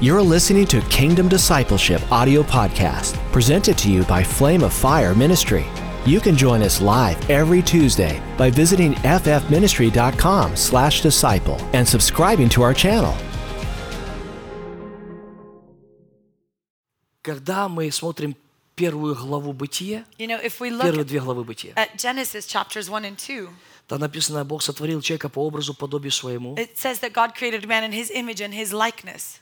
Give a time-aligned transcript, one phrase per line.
[0.00, 5.64] You're listening to Kingdom Discipleship audio podcast, presented to you by Flame of Fire Ministry.
[6.06, 12.62] You can join us live every Tuesday by visiting ffministry.com slash disciple and subscribing to
[12.62, 13.14] our channel.
[17.22, 18.36] Когда мы смотрим
[18.74, 22.88] первую главу Бытия, You know, if we look первые две главы Бытия, at Genesis chapters
[22.88, 23.48] 1 and 2,
[23.88, 27.82] там написано, Бог сотворил человека по образу, подобию своему, it says that God created man
[27.84, 29.40] in his image and his likeness.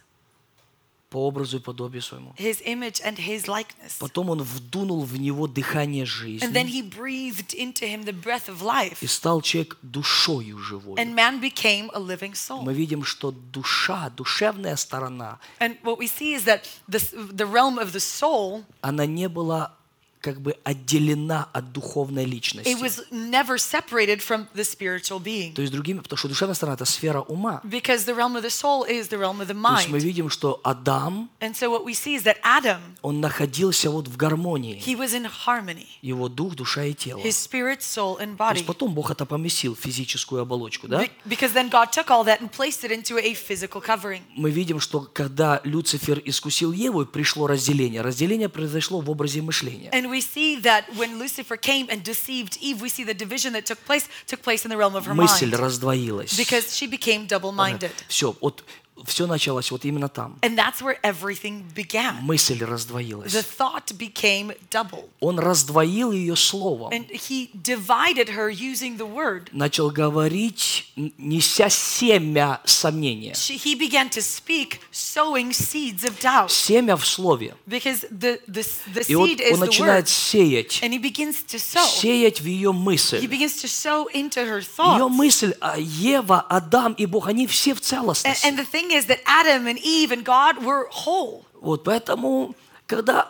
[1.12, 2.34] По образу и подобию своему.
[2.38, 3.98] His image and his likeness.
[4.00, 8.48] Потом Он вдунул в него дыхание And then жизни, he breathed into him the breath
[8.48, 8.98] of life.
[9.02, 10.98] и стал человек душою живой.
[10.98, 12.64] And man became a living soul.
[12.64, 17.00] Мы видим, что душа, душевная сторона, And what we see is that the,
[17.34, 19.74] the realm of the soul, она не была
[20.22, 22.70] как бы отделена от духовной личности.
[22.70, 25.54] it was never separated from the spiritual being.
[25.54, 27.62] То есть другими, потому что душевная сторона– это сфера ума.
[27.64, 30.02] Because the realm of the soul is the realm of the То есть мы mind.
[30.04, 34.16] видим, что Адам, And so what we see is that Adam, он находился вот в
[34.18, 34.80] гармонии.
[34.86, 35.88] he was in harmony.
[36.02, 37.20] Его дух, душа и тело.
[37.20, 38.66] His spirit, soul, and То есть body.
[38.66, 41.04] потом Бог это поместил в физическую оболочку, да?
[41.04, 44.22] Be- Because then God took all that and placed it into a physical covering.
[44.36, 48.02] Мы видим, что когда Люцифер искусил Еву, пришло разделение.
[48.02, 49.90] Разделение произошло в образе мышления.
[49.92, 53.67] And we see that when Lucifer came and deceived Eve, we see the division that
[53.67, 55.55] took place took place in the realm of her Мысль mind.
[55.55, 56.37] раздвоилась.
[56.37, 57.91] Because she became double-minded.
[58.09, 58.63] Все, вот
[59.06, 60.38] все началось вот именно там.
[60.42, 62.22] And that's where everything began.
[62.22, 63.34] Мысль раздвоилась.
[63.34, 65.10] The thought became double.
[65.20, 66.92] Он раздвоил ее словом.
[66.92, 69.50] And he divided her using the word.
[69.52, 73.34] Начал говорить, неся семя сомнения.
[73.34, 76.50] She, he began to speak, sowing seeds of doubt.
[76.52, 77.56] Семя в слове.
[77.68, 80.82] Because the, the, the И вот seed is он начинает сеять.
[80.84, 81.86] And he begins to sow.
[81.88, 83.28] Сеять в ее He мысль.
[83.28, 85.10] begins to sow into her Ее thoughts.
[85.10, 88.46] мысль, а Ева, Адам и Бог, они все в And, целостности.
[88.46, 91.45] and the thing is that Adam and Eve and God were whole.
[91.61, 92.55] Вот поэтому,
[92.87, 93.29] когда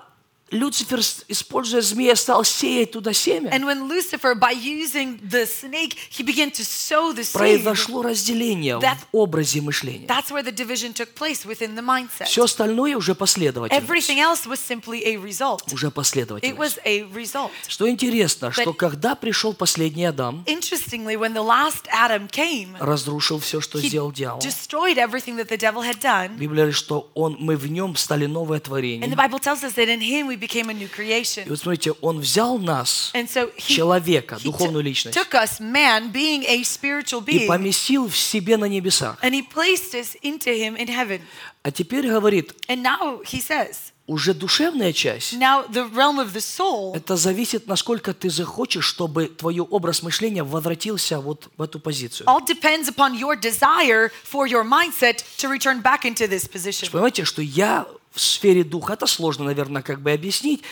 [0.52, 1.00] Люцифер,
[1.30, 6.52] используя змея, стал сеять туда семя, And when Lucifer, by using the snake, he began
[6.52, 10.08] to sow the seed, произошло разделение That- в образе мышления.
[10.08, 12.26] that's where the division took place within the mindset.
[12.26, 13.88] Все остальное уже последовательность.
[13.90, 15.72] Everything else was simply a result.
[15.74, 16.60] Уже It последовательность.
[16.60, 17.52] was a result.
[17.68, 23.40] Что интересно, что But- когда пришел последний Адам, Interestingly, when the last Adam came, разрушил
[23.40, 24.40] все, что he сделал дьявол.
[24.42, 26.36] destroyed everything that the devil had done.
[26.38, 29.16] Библия говорит, что он, мы в нем стали новое And the творение.
[29.16, 31.48] Bible tells us that in him we became a new И creation.
[31.48, 35.60] вот смотрите, он взял нас And so he, человека, he духовную took- личность, took us,
[35.62, 39.18] man, being a spiritual и being, поместил в себе на небесах.
[39.24, 41.22] and he placed us into him in heaven.
[41.64, 46.42] А теперь говорит, And now he says, уже душевная часть, now the realm of the
[46.42, 52.28] soul это зависит, насколько ты захочешь, чтобы твой образ мышления возвратился вот в эту позицию.
[52.28, 56.90] all depends upon your desire for your mindset to return back into this position.
[56.92, 60.64] Понимаете, что я в сфере духа, это сложно, наверное, как бы объяснить,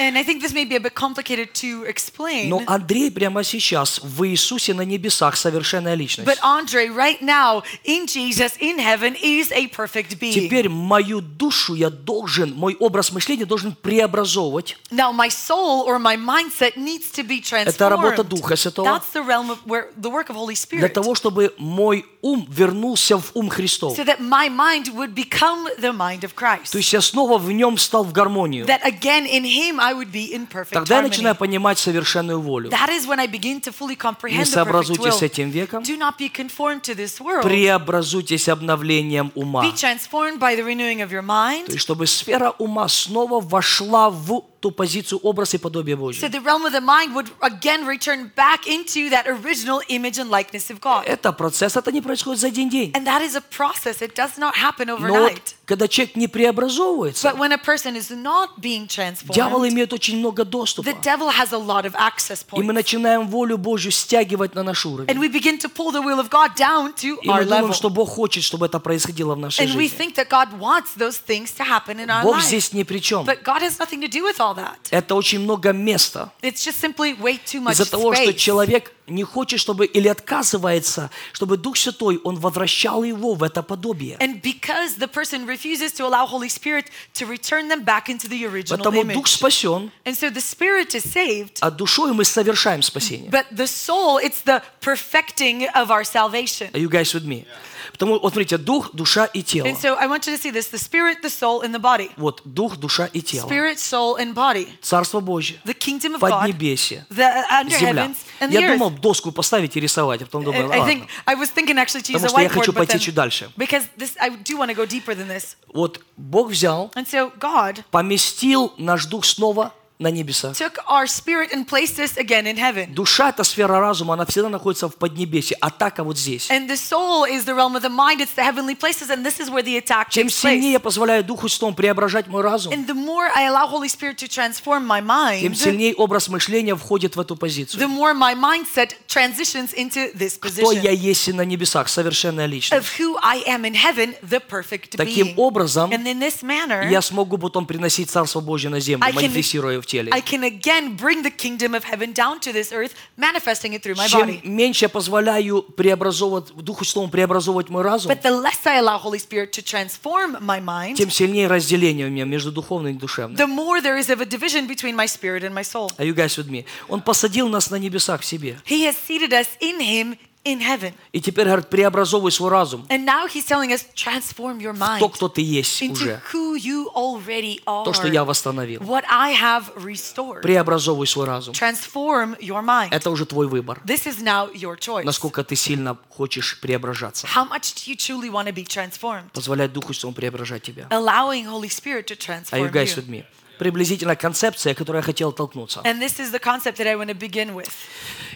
[2.45, 6.27] но Андрей прямо сейчас в Иисусе на небесах совершенная личность.
[6.27, 10.33] But Andre, right now, in Jesus, in heaven, is a perfect being.
[10.33, 14.77] Теперь мою душу я должен, мой образ мышления должен преобразовывать.
[14.91, 18.23] Now, my soul or my mindset needs to be Это работа.
[18.23, 18.85] Духа Святого.
[18.85, 23.17] That's the realm of where the work of Holy Для того, чтобы мой ум вернулся
[23.17, 23.97] в ум Христов.
[23.97, 26.71] So that my mind would become the mind of Christ.
[26.71, 28.65] То есть я снова в нем стал в гармонию.
[28.65, 32.69] That again, in Him, I would be in perfect Тогда я начинаю понимать совершенную волю.
[32.69, 36.17] That is when I begin to fully Не comprehend сообразуйтесь с этим веком, Do not
[36.17, 37.43] be conformed to this world.
[37.43, 39.63] преобразуйтесь обновлением ума.
[39.63, 41.25] Be transformed by the renewing of your
[41.65, 46.29] То есть, чтобы сфера ума снова вошла в ту позицию образ и подобие So Божье.
[46.29, 50.69] the realm of the mind would again return back into that original image and likeness
[50.69, 51.05] of God.
[51.05, 52.91] Это процесс, это не происходит за один день.
[52.93, 54.01] And that is a process.
[54.01, 55.55] It does not happen Но вот, overnight.
[55.65, 60.17] когда человек не преобразовывается, But when a person is not being дьявол transformed, имеет очень
[60.19, 60.87] много доступа.
[60.89, 62.73] the devil has a lot of access И мы points.
[62.73, 65.19] начинаем волю Божью стягивать на наш And уровень.
[65.19, 67.73] we begin to pull the will of God down to И our мы думаем, level.
[67.73, 69.97] что Бог хочет, чтобы это происходило в нашей And we жизни.
[69.97, 72.45] think that God wants those things to happen in our Бог life.
[72.45, 73.23] здесь ни при чем.
[73.25, 74.77] But God has nothing to do with all that.
[74.91, 76.31] Это очень много места.
[76.41, 78.35] It's just simply way too much Из-за того, что space.
[78.35, 84.17] человек не хочет, чтобы или отказывается, чтобы Дух Святой, Он возвращал его в это подобие.
[84.19, 86.85] And because the person refuses to allow Holy Spirit
[87.15, 89.27] to return them back into the original Поэтому Дух image.
[89.39, 93.29] спасен, And so the spirit is saved, а душой мы совершаем спасение.
[93.31, 96.69] but the soul, it's the perfecting of our salvation.
[96.73, 97.45] Are you guys with me?
[97.91, 99.67] Потому, вот смотрите, дух, душа и тело.
[99.67, 102.11] And so I want you to see this the spirit, the soul, and the body.
[102.17, 103.47] Вот дух, душа и тело.
[103.47, 104.67] Spirit, soul, and body.
[104.81, 105.59] Царство Божье.
[105.65, 107.05] The kingdom of God, Поднебесье.
[107.09, 108.13] the uh, under Земля.
[108.39, 108.77] and the Я earth.
[108.77, 111.07] думал доску поставить и рисовать, а потом думаю, I think ладно.
[111.25, 113.51] I was thinking actually to use Потому что я хочу пойти чуть дальше.
[113.57, 115.55] because this I do want to go deeper than this.
[115.73, 120.55] Вот Бог взял, And so God поместил наш дух снова на небесах.
[120.55, 122.93] took our spirit and placed us again in heaven.
[122.93, 125.57] Душа– это сфера разума, она всегда находится в поднебесье.
[125.59, 126.49] Атака вот здесь.
[126.49, 129.41] And the soul is the realm of the mind, it's the heavenly places, and this
[129.41, 130.71] is where the attack Чем takes сильнее place.
[130.71, 134.29] я позволяю Духу Святому преображать мой разум, And the more I allow Holy Spirit to
[134.29, 135.01] transform my
[135.41, 137.85] тем mind, сильнее образ мышления входит в эту the позицию.
[137.89, 142.81] more my mindset transitions into this Кто я position есть и на небесах, совершенная личность.
[142.81, 145.33] of who I am in heaven, the perfect Таким being.
[145.35, 149.88] образом, And in this manner, я смогу потом приносить Царство Божье на землю, манифестируя в
[149.89, 150.11] теле.
[150.13, 153.95] I can again bring the kingdom of heaven down to this earth, manifesting it through
[153.97, 154.41] my Чем body.
[154.43, 159.19] меньше я позволяю преобразовывать, Духу Святому преобразовывать мой разум, But the less I allow Holy
[159.19, 163.35] Spirit to transform my mind, тем сильнее разделение у меня между духовным и душевным.
[163.37, 165.91] the more there is of a division between my spirit and my soul.
[165.97, 166.65] Are you guys with me?
[166.87, 168.59] Он посадил нас на небесах в себе.
[168.65, 170.93] He has seated us in Him in heaven.
[171.11, 175.09] И теперь говорит, преобразовывай свой разум And now He's telling us, transform your mind то,
[175.09, 176.21] кто ты есть into уже.
[176.31, 177.83] who you already are.
[177.85, 178.81] То, что я восстановил.
[178.81, 180.41] What I have restored.
[180.41, 181.53] Преобразовывай свой разум.
[181.53, 182.89] Transform your mind.
[182.91, 183.81] Это уже твой выбор.
[183.85, 185.03] This is now your choice.
[185.03, 187.27] Насколько ты сильно хочешь преображаться.
[187.27, 189.31] How much do you truly want to be transformed?
[189.33, 190.87] Позволяй Духу Святому преображать тебя.
[190.89, 193.03] Allowing Holy Spirit to Are transform you guys you.
[193.03, 193.25] with me?
[193.59, 195.81] Приблизительно концепция, которой я хотел толкнуться.
[195.81, 197.69] And this is the concept that I want to begin with.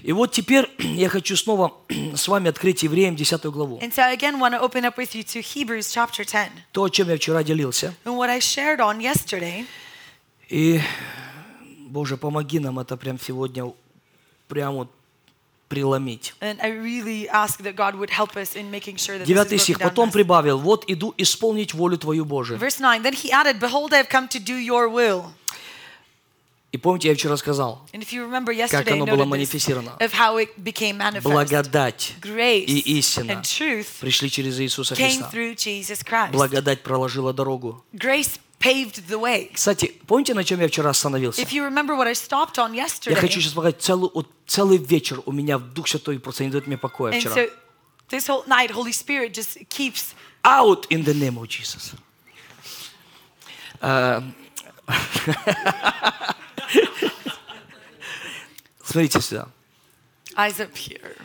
[0.03, 1.73] И вот теперь я хочу снова
[2.15, 3.79] с вами открыть Евреям 10 главу.
[3.79, 6.49] And so I again want to open up with you to Hebrews chapter 10.
[6.73, 7.95] То, о чем я вчера делился.
[8.03, 9.65] And what I shared on yesterday,
[10.49, 10.81] И,
[11.87, 13.71] Боже, помоги нам это прям сегодня
[14.49, 14.91] прям вот
[15.73, 16.35] преломить.
[19.25, 19.79] Девятый стих.
[19.79, 22.55] Потом прибавил, вот иду исполнить волю Твою, Боже.
[22.55, 25.25] Verse 9, then he added, Behold, I have come to do your will.
[26.71, 29.95] И помните, я вчера сказал, I оно было манифестировано.
[31.21, 33.43] благодать и истина
[34.01, 35.31] пришли через Иисуса Христа.
[36.31, 37.83] Благодать проложила дорогу.
[38.63, 39.51] Grace paved the way.
[39.53, 41.41] Кстати, помните, на чем я вчера остановился?
[41.41, 44.77] If you remember what I stopped on Я yesterday, хочу сейчас сказать, целый, вот целый
[44.77, 47.35] вечер у меня в Дух Святой просто не дает мне покоя and вчера.
[47.35, 47.49] so
[48.09, 50.13] this whole night, Holy Spirit just keeps
[50.45, 51.93] Out in the name of Jesus.
[53.79, 54.23] А,
[58.83, 59.47] Смотрите сюда.
[60.35, 61.15] eyes up here.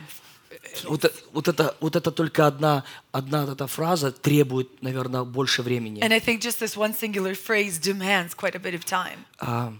[0.85, 6.01] Вот, э- вот это, вот это только одна, одна эта фраза требует, наверное, больше времени.
[6.01, 9.19] And I think just this one singular phrase demands quite a bit of time.
[9.39, 9.73] А,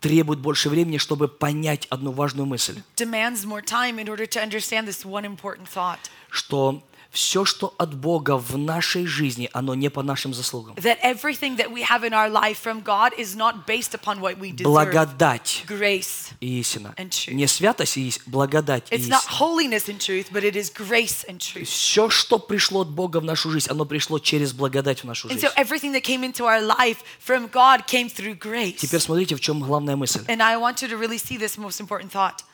[0.00, 4.86] требует больше времени, чтобы понять одну важную мысль, Demands more time in order to understand
[4.86, 5.98] this one important thought.
[6.30, 10.74] что все, что от Бога в нашей жизни, оно не по нашим заслугам.
[10.76, 14.38] That everything that we have in our life from God is not based upon what
[14.38, 14.64] we deserve.
[14.70, 16.28] Благодать Grace.
[16.40, 16.94] и истина.
[16.96, 17.34] And truth.
[17.34, 19.38] Не святость и ис- благодать и It's not истина.
[19.40, 21.66] holiness and truth, but it is grace and truth.
[21.66, 25.32] Все, что пришло от Бога в нашу жизнь, оно пришло через благодать в нашу And
[25.32, 25.46] жизнь.
[25.46, 28.76] so everything that came into our life from God came through grace.
[28.76, 30.20] Теперь смотрите, в чем главная мысль.
[30.28, 32.44] And I want you to really see this most important thought.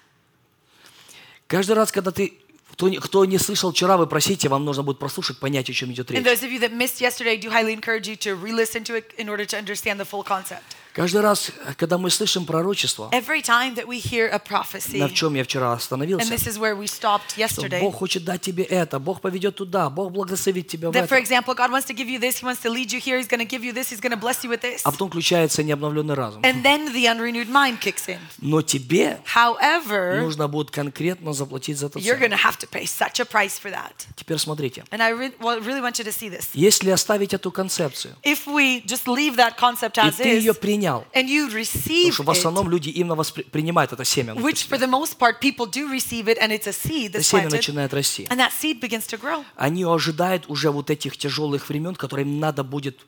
[1.47, 2.32] Каждый раз, когда ты...
[2.76, 6.11] Кто кто не слышал вчера, вы просите, вам нужно будет прослушать, понять, о чем идет
[6.11, 6.25] And речь.
[6.26, 9.14] those of you that missed yesterday, I do highly encourage you to re-listen to it
[9.17, 10.76] in order to understand the full concept.
[10.96, 15.34] Каждый раз, когда мы слышим пророчество, Every time that we hear a prophecy, на чем
[15.34, 18.64] я вчера and остановился, this is where we stopped что yesterday, Бог хочет дать тебе
[18.64, 21.22] это, Бог поведет туда, Бог благословит тебя в that, for это.
[21.22, 23.40] example, God wants to give you this, He wants to lead you here, He's going
[23.40, 24.80] to give you this, He's going to bless you with this.
[24.85, 26.42] А потом включается необновленный разум.
[26.42, 28.18] And then the unrenewed mind kicks in.
[28.40, 32.37] Но тебе However, нужно будет конкретно заплатить за это you're going цену.
[32.37, 33.92] to have to pay such a price for that.
[34.16, 34.85] Теперь смотрите.
[34.90, 36.49] And I re- well, really want you to see this.
[36.54, 41.05] Если оставить эту концепцию, If we just leave that concept и ты ее is, принял,
[41.14, 44.35] and you потому receive что в основном it, люди именно воспринимают это семя.
[44.35, 47.45] which for the most part people do receive it, and it's a seed that's семя
[47.49, 48.26] planted, начинает расти.
[48.31, 49.45] and that seed begins to grow.
[49.57, 53.00] Они ожидают уже вот этих тяжелых времен, которые им надо будет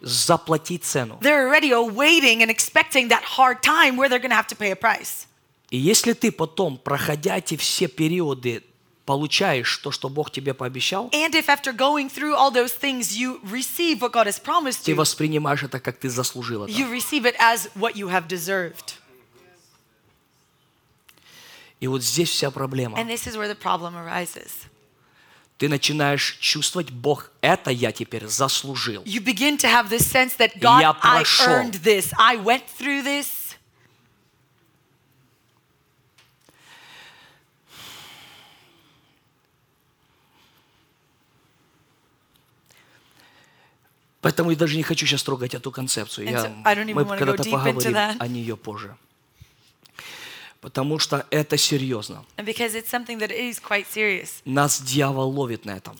[0.00, 1.18] заплатить цену.
[1.20, 4.72] They're already awaiting and expecting that hard time where they're going to have to pay
[4.72, 5.26] a price.
[5.70, 8.64] И если ты потом, проходя эти все периоды,
[9.10, 13.40] получаешь то, что Бог тебе пообещал, And if after going through all those things you
[13.42, 16.72] receive what God has promised ты you, воспринимаешь это, как ты заслужил это.
[16.72, 18.94] you receive it as what you have deserved.
[21.80, 22.96] И вот здесь вся проблема.
[22.96, 24.68] And this is where the problem arises.
[25.58, 29.02] Ты начинаешь чувствовать, Бог, это я теперь заслужил.
[29.02, 33.02] You begin to have this sense that God, Я I earned this, I went through
[33.02, 33.39] this.
[44.20, 46.28] Поэтому я даже не хочу сейчас трогать эту концепцию.
[46.30, 48.96] Я- so мы когда-то поговорим о нее позже.
[50.60, 52.22] Потому что это серьезно.
[54.44, 55.96] Нас дьявол ловит на этом.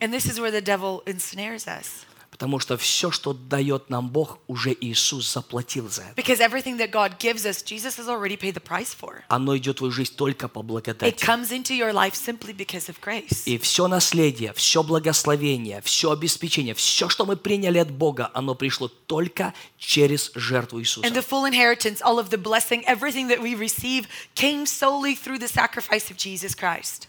[2.40, 2.50] And.
[2.50, 6.14] Потому что все, что дает нам Бог, уже Иисус заплатил за это.
[6.20, 9.22] Because everything that God gives us, Jesus has already paid the price for.
[9.28, 11.22] Оно идет в твою жизнь только по It благодати.
[11.24, 13.42] comes into your life simply because of grace.
[13.44, 18.88] И все наследие, все благословение, все обеспечение, все, что мы приняли от Бога, оно пришло
[18.88, 21.08] только через жертву And Иисуса.
[21.10, 25.48] the full inheritance, all of the blessing, everything that we receive came solely through the
[25.48, 27.08] sacrifice of Jesus Christ.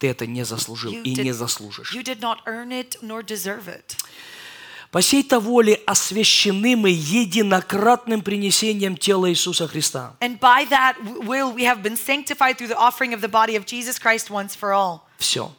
[0.00, 1.94] Ты это не заслужил You и did- не заслужишь.
[1.94, 3.96] You did not earn it nor deserve it.
[4.90, 10.16] По сей-то воле освящены мы единократным принесением тела Иисуса Христа.
[10.20, 13.54] And by that w- will we have been sanctified through the offering of the body
[13.56, 15.02] of Jesus Christ once for all.
[15.18, 15.52] Все.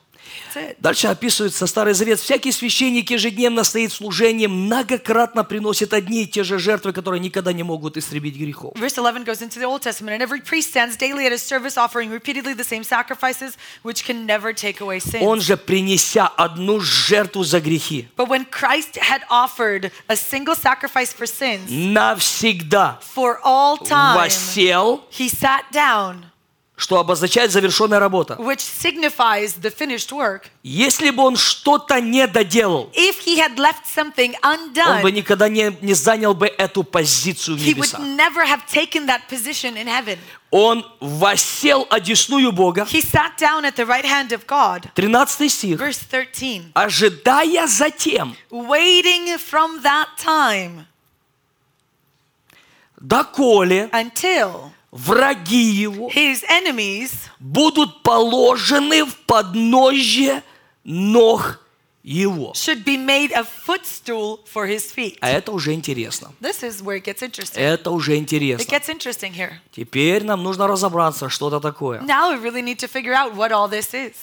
[0.80, 2.20] Дальше описывается Старый Завет.
[2.20, 7.54] Всякий священник ежедневно стоит в служении, многократно приносит одни и те же жертвы, которые никогда
[7.54, 8.74] не могут истребить грехов.
[8.76, 11.78] Verse 11 goes into the Old Testament, and every priest stands daily at his service,
[11.78, 15.22] offering repeatedly the same sacrifices, which can never take away sin.
[15.24, 21.14] Он же, принеся одну жертву за грехи, But when Christ had offered a single sacrifice
[21.14, 26.31] for sins навсегда for all time, восел, he sat down,
[26.82, 28.34] что обозначает завершенная работа.
[28.40, 30.48] which signifies the finished work.
[30.64, 35.48] Если бы он что-то не доделал, If he had left something он бы undone, никогда
[35.48, 38.00] не, не занял бы эту позицию в he would небесах.
[38.02, 40.18] never have taken that position in heaven.
[40.50, 42.88] Он восел одесную Бога.
[42.92, 44.90] He sat down at the right hand of God.
[44.96, 45.78] 13 стих.
[45.80, 46.72] Verse 13.
[46.74, 50.88] Ожидая затем, Waiting from that time
[53.00, 60.44] доколе until враги его his enemies будут положены в подножье
[60.84, 61.60] ног
[62.04, 62.52] его.
[62.56, 65.18] should be made a footstool for his feet.
[65.22, 66.34] А это уже интересно.
[66.42, 67.60] This is where it gets interesting.
[67.62, 68.64] Это уже It интересно.
[68.70, 69.54] gets interesting here.
[69.72, 72.02] Теперь нам нужно разобраться, что это такое.
[72.02, 74.16] Now we really need to figure out what all this is.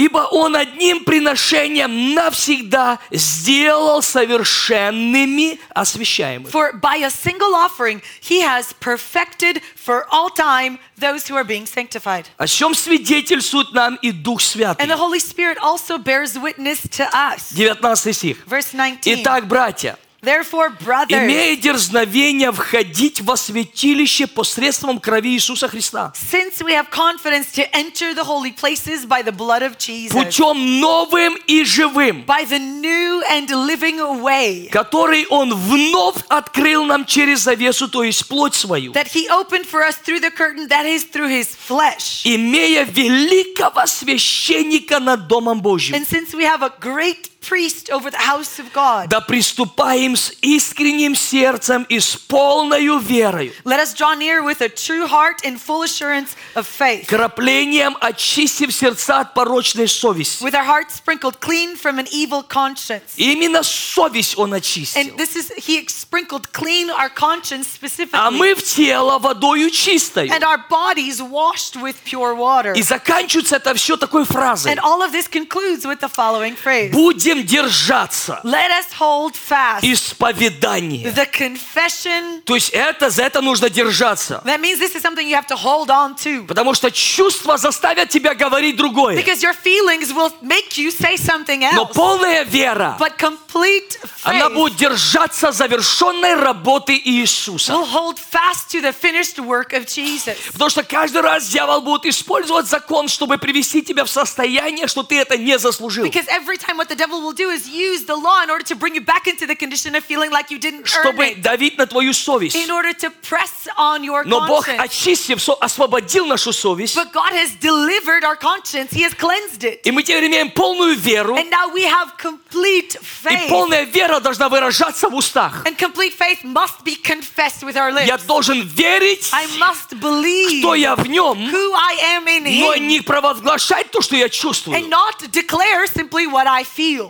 [0.00, 6.50] Ибо он одним приношением навсегда сделал совершенными освящаемых.
[6.50, 11.66] For by a single offering, he has perfected for all time those who are being
[11.66, 12.24] sanctified.
[12.38, 14.82] О чем свидетельствует нам и Дух Святый.
[14.82, 17.52] And the Holy Spirit also bears witness to us.
[17.52, 18.38] 19 стих.
[18.46, 19.22] Verse 19.
[19.22, 26.72] Итак, братья, Therefore, brothers, имея дерзновение входить во святилище посредством крови Иисуса Христа, since we
[26.72, 31.64] have confidence to enter the holy places by the blood of Jesus, путем новым и
[31.64, 38.04] живым, by the new and living way который Он вновь открыл нам через завесу, то
[38.04, 41.48] есть плоть свою, that he opened for us through the curtain that is through his
[41.56, 42.20] flesh.
[42.24, 45.94] имея великого священника над Домом Божьим.
[45.94, 50.31] And since we have a great priest over the house of God, Да приступаем с
[50.41, 55.61] искренним сердцем и с полною верою, let us draw near with a true heart and
[55.61, 60.43] full assurance of faith, краплением очистив сердца от порочной совести.
[60.43, 63.13] with our hearts sprinkled clean from an evil conscience.
[63.15, 64.99] Именно совесть Он очистил.
[65.01, 70.31] And this is, he sprinkled clean our conscience А specifically, мы в тело водою чистою.
[70.31, 72.73] and our bodies washed with pure water.
[72.73, 74.71] И заканчивается это все такой фразой.
[74.73, 76.91] And all of this concludes with the following phrase
[77.30, 81.12] Будем держаться Let us hold fast исповедания.
[81.12, 82.42] the confession.
[82.44, 84.42] То есть это, за это нужно держаться.
[84.44, 86.46] That means this is something you have to hold on to.
[86.46, 89.16] Потому что чувства заставят тебя говорить другое.
[89.16, 91.94] Because your feelings will make you say something Но else.
[91.94, 97.72] полная вера, But complete она faith будет держаться завершенной работы Иисуса.
[97.72, 100.36] will hold fast to the finished work of Jesus.
[100.52, 105.18] Потому что каждый раз дьявол будет использовать закон, чтобы привести тебя в состояние, что ты
[105.20, 106.04] это не заслужил.
[106.04, 108.75] Because every time what the devil will do is use the law in order to
[108.75, 111.41] bring you back into the condition of feeling like you didn't earn Чтобы it.
[111.41, 112.55] давить на твою совесть.
[112.55, 114.79] In order to press on your Но Бог, conscience.
[114.83, 116.95] очистив, со- освободил нашу совесть.
[116.95, 118.91] But God has delivered our conscience.
[118.91, 119.81] He has cleansed it.
[119.83, 121.35] И мы теперь имеем полную веру.
[121.35, 123.49] And now we have complete И faith.
[123.49, 125.63] полная вера должна выражаться в устах.
[125.65, 128.07] And complete faith must be confessed with our lips.
[128.07, 132.73] Я должен верить, I must believe что я в нем, who I am in но
[132.75, 134.77] Him не провозглашать то, что я чувствую.
[134.77, 137.08] and not declare simply what I feel.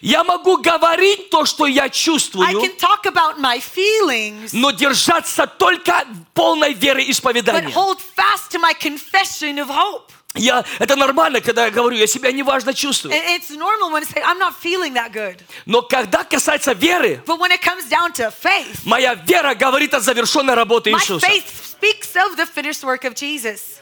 [0.00, 5.46] Я могу говорить то, что я I чувствую, can talk about my feelings, но держаться
[5.46, 7.70] только полной веры but исповедания.
[7.74, 10.10] hold fast to my confession of hope.
[10.36, 13.12] Я, это нормально, когда я говорю, я себя неважно чувствую.
[13.12, 15.42] And it's normal when I say, I'm not feeling that good.
[15.66, 20.00] Но когда касается веры, But when it comes down to faith, моя вера говорит о
[20.00, 21.26] завершенной работе my Иисуса.
[21.26, 21.44] faith
[21.80, 23.79] speaks of the finished work of Jesus.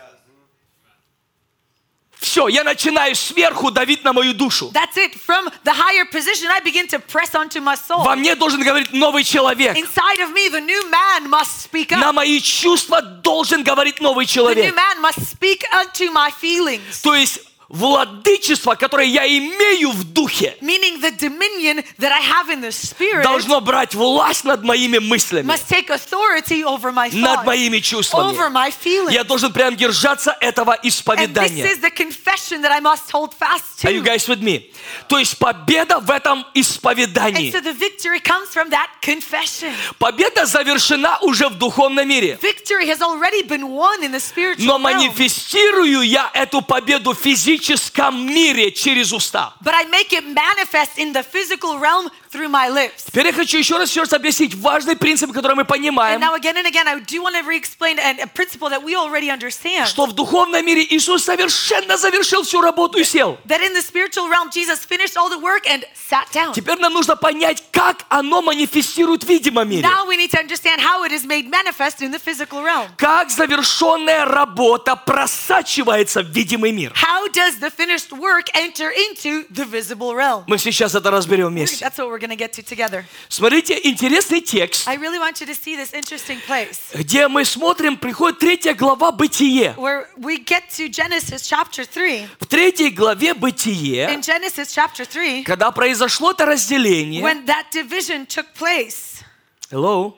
[2.20, 4.70] Все, я начинаю сверху давить на мою душу.
[4.74, 5.14] That's it.
[5.24, 8.02] From the higher position, I begin to press onto my soul.
[8.04, 9.76] Во мне должен говорить новый человек.
[9.76, 12.14] Inside of me, the new man must speak На up.
[12.14, 14.74] мои чувства должен говорить новый The new человек.
[14.74, 17.02] man must speak unto my feelings.
[17.02, 22.60] То есть владычество, которое я имею в духе, Meaning the dominion that I have in
[22.60, 27.76] the spirit должно брать власть над моими мыслями, must take authority over my над моими
[27.76, 28.50] over чувствами.
[28.50, 29.12] my feelings.
[29.12, 31.64] Я должен прям держаться этого And this исповедания.
[31.66, 34.70] is the confession that I must hold fast Are you guys with me?
[35.08, 37.50] То есть победа в этом And исповедании.
[37.52, 39.72] so the victory comes from that confession.
[39.98, 42.38] Победа завершена уже в духовном мире.
[42.40, 47.18] Victory has already been won in the spiritual Но манифестирую я эту победу в
[47.57, 49.53] физическом мире через уста.
[49.63, 53.04] But I make it manifest in the physical realm through my lips.
[53.06, 56.34] Теперь я хочу еще раз, еще раз объяснить важный принцип, который мы And понимаем, now
[56.34, 59.86] again and again, I do want to re-explain a, a principle that we already understand.
[59.86, 63.38] что в духовном мире Иисус совершенно завершил всю работу и сел.
[63.46, 66.52] That in the spiritual realm, Jesus finished all the work and sat down.
[66.54, 69.82] Теперь нам нужно понять, как оно манифестирует в видимом мире.
[69.82, 72.88] Now we need to understand how it is made manifest in the physical realm.
[72.96, 76.92] Как завершенная работа просачивается в видимый мир.
[76.94, 80.44] How does the finished work enter into the visible realm?
[80.46, 81.84] Мы сейчас это разберем вместе.
[81.84, 83.04] That's what we're going to get to together.
[83.28, 87.96] Смотрите, интересный текст, I really want you to see this interesting place где мы смотрим,
[87.96, 89.74] приходит третья глава Бытие.
[89.76, 92.28] where we get to Genesis chapter 3.
[92.40, 98.26] В третьей главе Бытие, In Genesis chapter 3, когда произошло это разделение, when that division
[98.26, 99.22] took place,
[99.70, 100.16] Hello?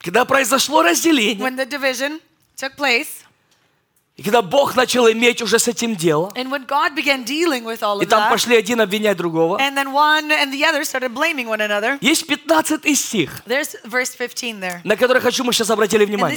[0.00, 2.20] Когда произошло разделение, when the division
[2.56, 3.17] took place,
[4.18, 9.58] и когда Бог начал иметь уже с этим дело, и там пошли один обвинять другого,
[9.60, 14.16] and then one and the other started blaming one another, есть 15 стих, there's verse
[14.16, 14.80] 15 there.
[14.82, 16.36] на который хочу мы сейчас обратили внимание.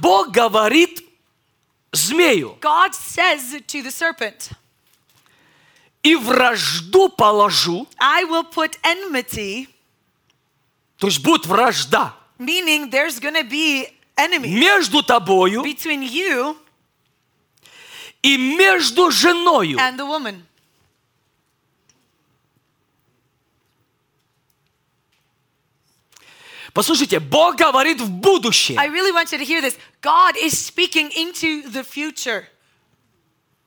[0.00, 1.04] Бог говорит
[1.92, 4.50] змею, God says to the serpent,
[6.02, 9.68] и вражду положу, I will put enmity,
[10.98, 13.86] то есть будет вражда meaning there's to be
[14.26, 16.56] enemy между тобою between you
[18.22, 19.78] и между женою.
[19.78, 20.42] and the woman.
[26.72, 28.78] Послушайте, Бог говорит в будущее.
[28.78, 29.76] I really want you to hear this.
[30.00, 32.46] God is speaking into the future.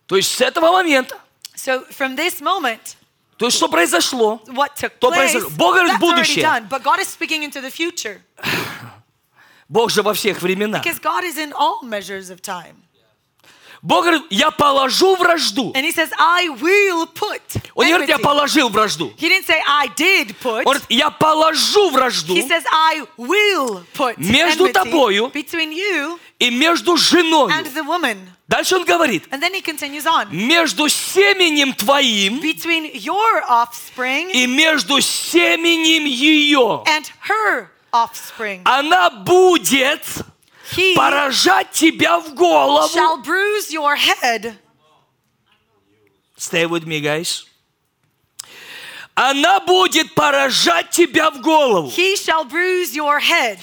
[0.08, 1.20] То есть с этого момента,
[1.56, 2.96] So from this moment,
[3.38, 5.50] то есть что произошло, what took То place, произошло.
[5.52, 6.44] Бог говорит already будущее.
[6.44, 6.68] done.
[6.68, 8.22] But God is speaking into the future
[9.68, 10.84] Бог же во всех временах.
[10.84, 12.76] because God is in all measures of time.
[13.82, 15.72] Бог говорит, я положу вражду.
[15.76, 17.40] And He says, I will put.
[17.76, 19.14] Он не говорит, я enmity." положил вражду.
[19.16, 20.64] He didn't say, I did put.
[20.66, 26.50] Он говорит, я положу вражду He says, I will put Между тобою between you и
[26.50, 27.52] между женой.
[27.52, 28.18] and the woman.
[28.48, 30.30] Дальше он говорит, And then he continues on.
[30.32, 36.84] между семенем твоим Between your offspring и между семенем ее.
[36.88, 38.62] and her offspring.
[38.66, 40.04] Она будет
[40.76, 42.94] He поражать тебя в голову.
[42.94, 44.58] shall bruise your head.
[46.38, 47.46] Stay with me, guys.
[49.16, 51.90] Она будет поражать тебя в голову.
[51.90, 53.60] He shall bruise your head.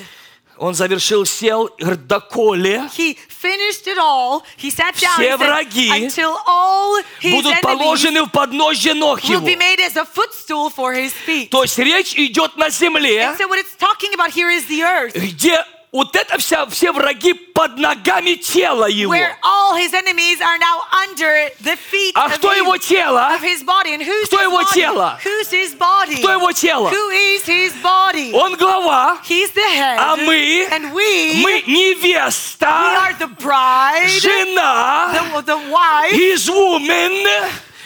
[0.57, 4.43] Он завершил, сел, доколе He finished it all.
[4.58, 8.93] He sat down Все and said, враги until all his будут enemies положены в подножье
[8.93, 9.45] ног will его.
[9.45, 11.49] be made as a footstool for his feet.
[11.49, 14.84] То есть речь идет на земле, And so what it's talking about here is the
[14.84, 19.10] earth, где вот это вся, все враги под ногами тела его.
[19.13, 23.34] where all his enemies are now under the feet А of, кто его his, тело?
[23.34, 23.93] of his body.
[23.93, 24.73] And who's Кто his его body?
[24.73, 25.19] тело?
[25.23, 26.17] Who's his body?
[26.17, 26.89] Кто его тело?
[26.89, 28.34] Who is his body?
[28.34, 29.97] Он глава, He's the head.
[29.97, 36.49] а мы, and we, мы we невеста, are the bride, жена, the, the wife, his
[36.49, 37.25] woman,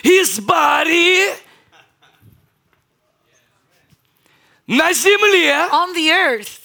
[0.04, 1.30] his body.
[4.68, 5.68] На земле.
[5.72, 6.65] on the earth.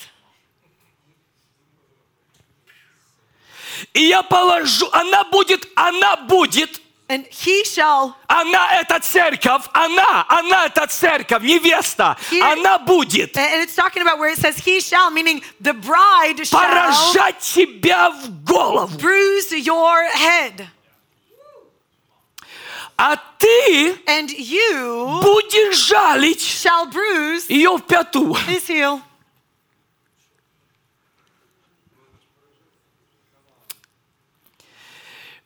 [3.94, 10.68] И я положу, она будет, она будет, And he shall, она это церковь, она, она
[10.68, 15.12] это церковь, невеста, Here- она будет and it's talking about where it says he shall,
[15.12, 18.98] meaning the bride shall поражать тебя в голову.
[18.98, 20.68] bruise your head.
[22.98, 28.34] А ты And you будешь жалить shall bruise ее в пяту.
[28.48, 29.02] his heel.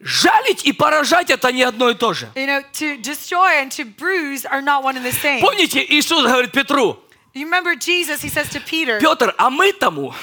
[0.06, 2.30] Жалить и поражать это не одно и то же.
[2.36, 5.42] You know, to destroy and to bruise are not one and the same.
[5.42, 7.00] Помните, Иисус говорит Петру,
[7.34, 10.14] You remember Jesus, he says to Peter, Петр, а мы тому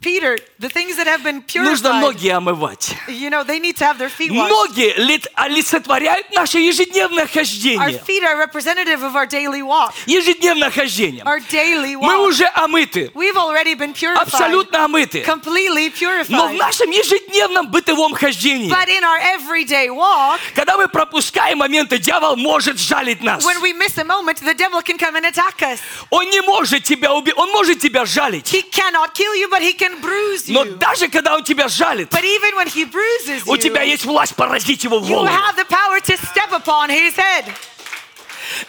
[0.00, 2.94] Peter, the things that have been Нужно purified, ноги омывать.
[3.08, 4.50] you know, they need to have their feet washed.
[4.52, 7.98] Ноги лит- олицетворяют наше ежедневное Our хождение.
[8.06, 11.24] feet are representative of our daily walk, Ежедневное хождение.
[11.24, 12.28] our daily Мы walk.
[12.28, 15.24] уже омыты, We've already been purified, абсолютно омыты.
[15.24, 15.90] completely
[16.28, 16.56] Но в purified.
[16.56, 22.78] нашем ежедневном бытовом хождении, But in our everyday walk, когда мы пропускаем моменты, дьявол может
[22.78, 23.44] жалить нас.
[23.44, 25.80] when we miss a moment, the devil can come and attack us.
[26.10, 28.52] Он не может тебя убить, он может тебя жалить.
[28.52, 30.76] He cannot kill you, but he can bruise Но you.
[30.78, 34.34] даже когда он тебя жалит, But even when he bruises у тебя you, есть власть
[34.34, 35.26] поразить его в you голову.
[35.28, 37.44] have the power to step upon his head.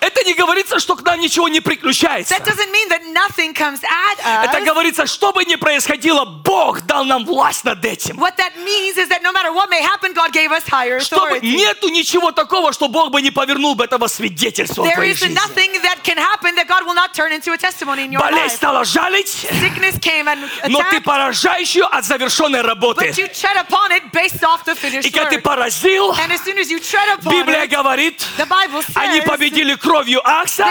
[0.00, 2.34] Это не говорится, что к нам ничего не приключается.
[2.34, 4.64] That doesn't mean that nothing comes at Это us.
[4.64, 8.16] говорится, что бы ни происходило, Бог дал нам власть над этим.
[8.18, 11.38] What that means is that no matter what may happen, God gave us higher Чтобы
[11.38, 11.54] authority.
[11.56, 15.18] нету ничего такого, что Бог бы не повернул бы этого свидетельства в There твоей is
[15.18, 15.34] жизни.
[15.34, 18.52] nothing that can happen that God will not turn into a testimony in your Болезнь
[18.52, 18.56] life.
[18.56, 23.00] стала жалить, Sickness came and но ты attacked, поражаешь ее от завершенной работы.
[23.06, 25.42] but you tread upon it based off the И finished когда ты work.
[25.42, 29.24] поразил, And as soon as you tread upon Библия it, говорит, the Bible они says
[29.72, 30.66] победили кровью Акса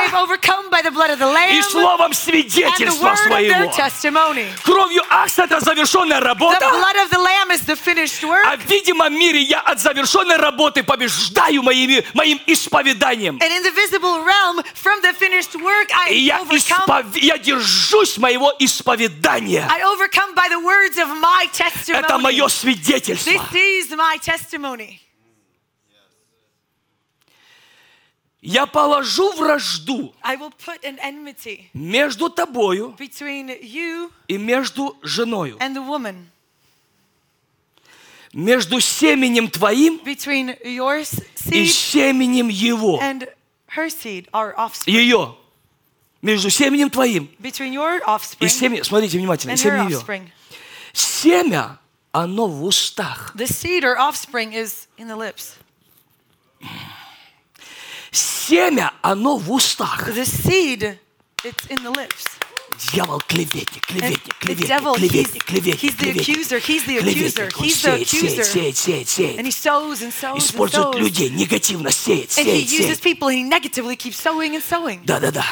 [1.52, 3.72] и словом свидетельства своего.
[4.64, 12.06] Кровью Акса это завершенная работа, а в видимом мире я от завершенной работы побеждаю моими,
[12.14, 13.40] моим исповеданием.
[14.22, 14.64] Realm,
[15.56, 19.68] work, И я, испов- я держусь моего исповедания.
[19.70, 21.48] I overcome by the words of my
[21.88, 22.50] Это мое testimony.
[22.50, 23.32] свидетельство.
[23.52, 25.00] This is my testimony.
[28.42, 35.58] Я положу вражду I will put an enmity между тобою between you и между женою,
[35.60, 36.26] and the woman,
[38.34, 43.00] между семенем твоим between your s- и семенем его.
[43.00, 43.30] and
[43.76, 45.36] her seed, our offspring, Ее.
[46.24, 48.00] Между семенем твоим between your
[48.40, 48.84] и семенем...
[48.84, 49.52] Смотрите внимательно.
[49.52, 50.32] and her Семя ее.
[50.94, 51.80] Семя,
[52.12, 53.36] оно в устах.
[53.36, 55.58] The seed or offspring is in the lips.
[58.14, 60.10] Семя, оно в устах.
[60.10, 60.98] The seed,
[61.44, 62.26] it's in the lips.
[62.94, 66.22] Дьявол клеветник, And клеветник, the клеветник, клеветник, клеветник, the клеветник.
[66.22, 68.44] accuser, he's the accuser, Клеветник, он he's the сеет, сеет, accuser.
[68.44, 69.40] сеет, сеет, сеет.
[69.40, 71.00] And he sows and sows and Использует sows.
[71.00, 73.02] людей негативно, сеет, And сеет, сеет.
[73.02, 75.00] people and he negatively keeps sowing and sowing.
[75.06, 75.46] Да-да-да.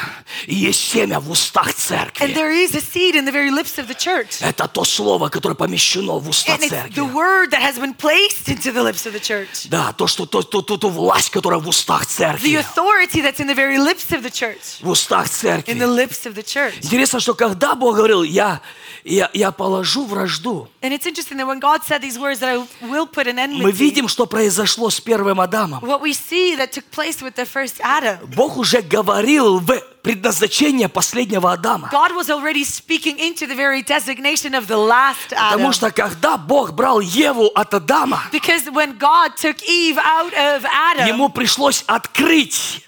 [0.46, 2.34] И есть семя в устах And церкви.
[2.34, 4.38] there is a seed in the very lips of the church.
[4.40, 7.00] Это то слово, которое помещено в уста And it's the церкви.
[7.12, 9.68] word that has been placed into the lips of the church.
[9.68, 12.56] Да, то, что, то, то, то, ту власть, которая в устах The церкви.
[12.56, 14.80] authority that's in the very lips of the church.
[14.80, 15.74] В устах In the церкви.
[15.84, 16.74] lips of the church.
[17.20, 18.60] Интересно, что когда Бог говорил, я,
[19.04, 22.66] я, я положу вражду, And it's interesting that when God said these words that I
[22.86, 25.80] will put an мы видим, что произошло с первым Адамом.
[25.82, 28.18] what we see that took place with the first Adam.
[28.34, 31.90] Бог уже говорил в предназначение последнего Адама.
[31.92, 35.52] God was already speaking into the very designation of the last Adam.
[35.52, 40.64] Потому что когда Бог брал Еву от Адама, Because when God took Eve out of
[40.64, 42.86] Adam, ему пришлось открыть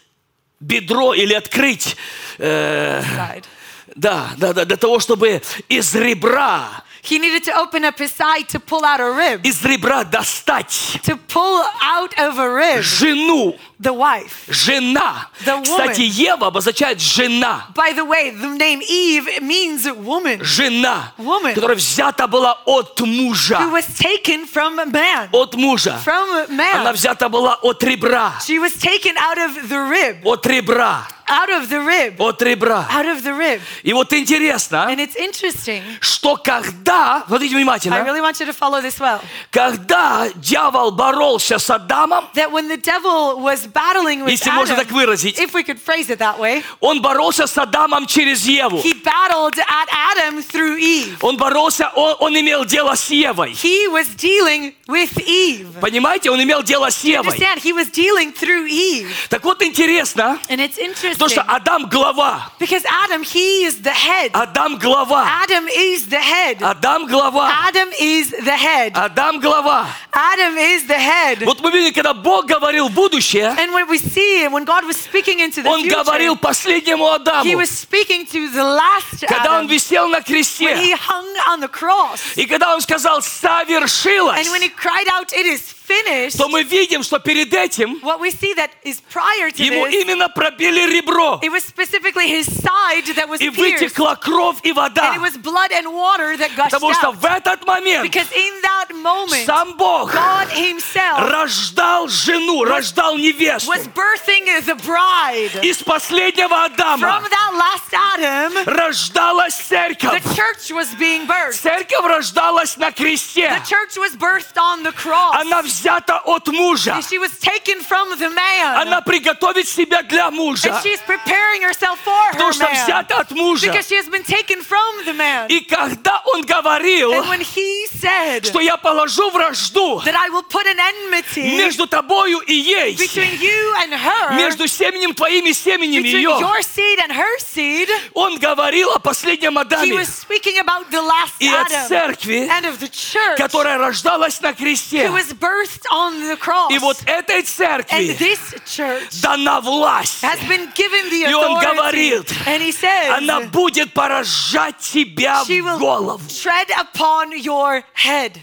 [0.61, 1.97] бедро или открыть,
[2.38, 3.45] э, side,
[3.94, 8.48] да, да, да, для того, чтобы из ребра, he needed to open up his side
[8.48, 9.40] to pull out a rib.
[9.44, 14.44] из ребра достать To pull out of a rib жену, the wife.
[14.48, 15.28] жена.
[15.44, 15.64] The woman.
[15.64, 17.66] Кстати, Ева обозначает жена.
[17.74, 21.55] By the way, the name Eve means woman Жена, Woman.
[21.55, 23.59] которая взята была от мужа.
[23.59, 25.28] who was taken from a man.
[25.33, 25.98] От мужа.
[26.05, 26.92] From Она man.
[26.92, 28.35] взята была от ребра.
[28.46, 30.20] She was taken out of the rib.
[30.24, 31.09] От ребра.
[31.33, 32.16] Out of the rib.
[32.18, 32.87] От ребра.
[32.92, 33.61] Out of the rib.
[33.83, 35.83] И вот интересно, And it's interesting.
[36.01, 39.21] что когда, смотрите I внимательно, really want you to follow this well.
[39.51, 44.88] когда дьявол боролся с Адамом, That when the devil was battling with если можно так
[44.88, 48.83] Adam, выразить, if we could phrase it that way, он боролся с Адамом через Еву.
[48.83, 51.16] he battled at Adam through Eve.
[51.23, 53.53] Он боролся, он, он имел дело с Евой.
[53.53, 55.81] He was dealing with Eve.
[55.81, 57.33] Понимаете, он имел дело с Евой.
[57.38, 57.59] Understand?
[57.62, 59.09] He was dealing through Eve.
[59.31, 62.50] Так вот интересно, And it's interesting то, что Адам глава.
[62.58, 64.30] because Adam, he is the head.
[64.35, 65.24] Адам глава.
[65.44, 66.58] Adam is the head.
[66.61, 67.68] Адам глава.
[67.68, 68.92] Adam is the head.
[68.94, 69.87] Адам глава.
[70.12, 71.44] Adam is the head.
[71.44, 75.38] Вот мы видим, когда Бог говорил будущее, And when we see, when God was speaking
[75.38, 79.68] into the Он говорил последнему He Адаму, was speaking to the last когда он Adam
[79.68, 80.96] висел на when he кресте.
[80.96, 82.20] hung on the cross.
[82.37, 86.62] И когда он сказал «совершилось», And when he cried out, it is finished, то мы
[86.62, 90.87] видим, что перед этим what we see that is prior to ему this, именно пробили
[90.87, 91.40] ребро.
[91.42, 93.81] it was specifically his side that was И pierced.
[93.83, 95.12] вытекла кровь и вода.
[95.14, 97.16] And it was blood and water that gushed Потому что out.
[97.16, 103.68] в этот момент Because in that moment, сам Бог God Himself рождал жену, рождал невесту.
[103.71, 105.62] was birthing the bride.
[105.64, 110.23] Из последнего From Адама that last Adam, рождалась the церковь.
[110.37, 111.61] church was being birthed.
[111.61, 113.49] Церковь рождалась на кресте.
[113.49, 115.35] The church was birthed on the cross.
[115.35, 117.00] Она взята от мужа.
[117.11, 118.82] She was taken from the man.
[118.82, 120.68] Она приготовит себя для мужа.
[120.68, 122.85] And she's preparing herself for her Потому что man.
[122.85, 123.66] взята от мужа.
[123.66, 125.46] Because she has been taken from the man.
[125.48, 130.42] И когда он говорил, And when he said что я положу вражду that I will
[130.42, 135.52] put an enmity между тобою и ей, between you and her, между семенем твоим и
[135.52, 140.08] семенем between ее, your seed and her seed, он говорил о последнем he Адаме was
[140.08, 144.52] speaking about the last и о Adam церкви, and of the church которая рождалась на
[144.52, 145.06] кресте.
[145.06, 146.70] who was birthed on the cross.
[146.70, 150.22] И вот этой And церкви this church дана власть.
[150.22, 151.77] has been given the И он authority.
[151.77, 156.20] говорит, And he says, Она будет поражать тебя she в will голову.
[156.29, 158.38] tread upon your head.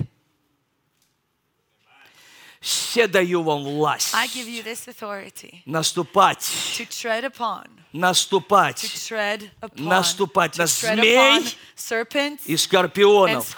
[2.61, 4.13] Все даю вам власть.
[4.13, 6.43] I give you this authority Наступать,
[7.93, 8.83] наступать
[9.61, 11.57] upon, Наступать на змей
[12.45, 13.55] и скорпионов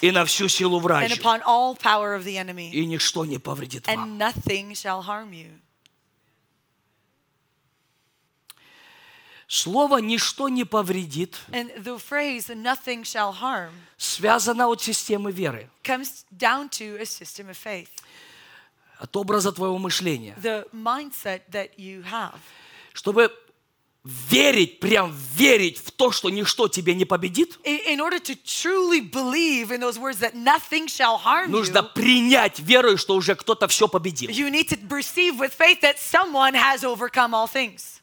[0.00, 4.18] и на всю силу enemy, И ничто не повредит вам.
[9.48, 12.52] Слово «ничто не повредит» phrase
[13.96, 15.70] связано от системы веры,
[18.98, 20.34] от образа твоего мышления.
[22.92, 23.30] Чтобы
[24.30, 29.00] верить, прям верить в то, что ничто тебе не победит, In, in order to truly
[29.00, 33.66] believe in those words that nothing shall harm нужно you, принять верою, что уже кто-то
[33.68, 34.30] все победил.
[34.30, 38.00] you need to receive with faith that someone has overcome all things.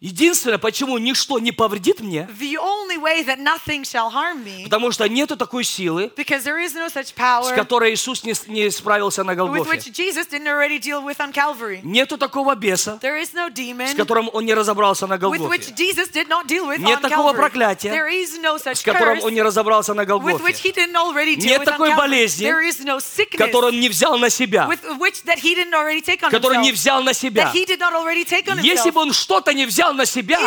[0.00, 4.90] Единственное, почему ничто не повредит мне, The only way that nothing shall harm me, потому
[4.92, 8.46] что нету такой силы, because there is no such с power которой Иисус не, с-
[8.46, 9.70] не справился на with Голгофе.
[9.70, 11.80] which Jesus didn't already deal with on Calvary.
[11.82, 15.48] Нету такого беса, There is no с demon которым он не разобрался на with Голгофе.
[15.48, 17.36] which Jesus did not deal with Нет on такого Calvary.
[17.36, 20.68] проклятия, There is no such с которым curse он не разобрался на with which Голгофе.
[20.68, 21.96] he didn't already deal Нет with on такой Calvary.
[22.08, 24.66] болезни, There is no sickness Который он не взял на себя.
[24.68, 26.74] with which that he didn't already take on Который не himself.
[26.74, 27.44] взял на себя.
[27.44, 28.92] That he did not already take on Если himself.
[28.94, 30.38] бы он что-то не взял на себя,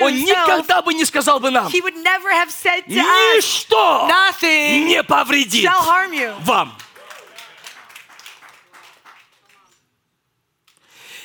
[0.00, 1.66] он никогда бы не сказал бы нам,
[2.86, 4.08] ничто
[4.86, 5.70] не повредит
[6.40, 6.76] вам.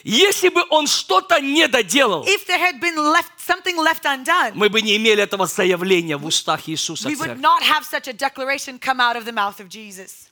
[0.03, 4.69] Если бы он что-то не доделал, If there had been left something left undone, мы
[4.69, 8.77] бы не имели этого заявления в устах Иисуса we would not have such a declaration
[8.77, 10.29] come out of the mouth of Jesus.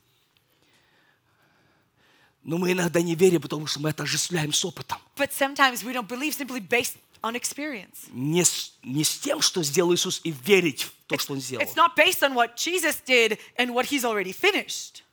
[2.43, 4.99] Но мы иногда не верим, потому что мы это осуществляем с опытом.
[5.15, 8.09] But sometimes we don't believe simply based on experience.
[8.11, 11.63] Не с, не с тем, что сделал Иисус, и верить в то, что Он сделал.
[11.63, 15.03] It's not based on what Jesus did and what he's already finished.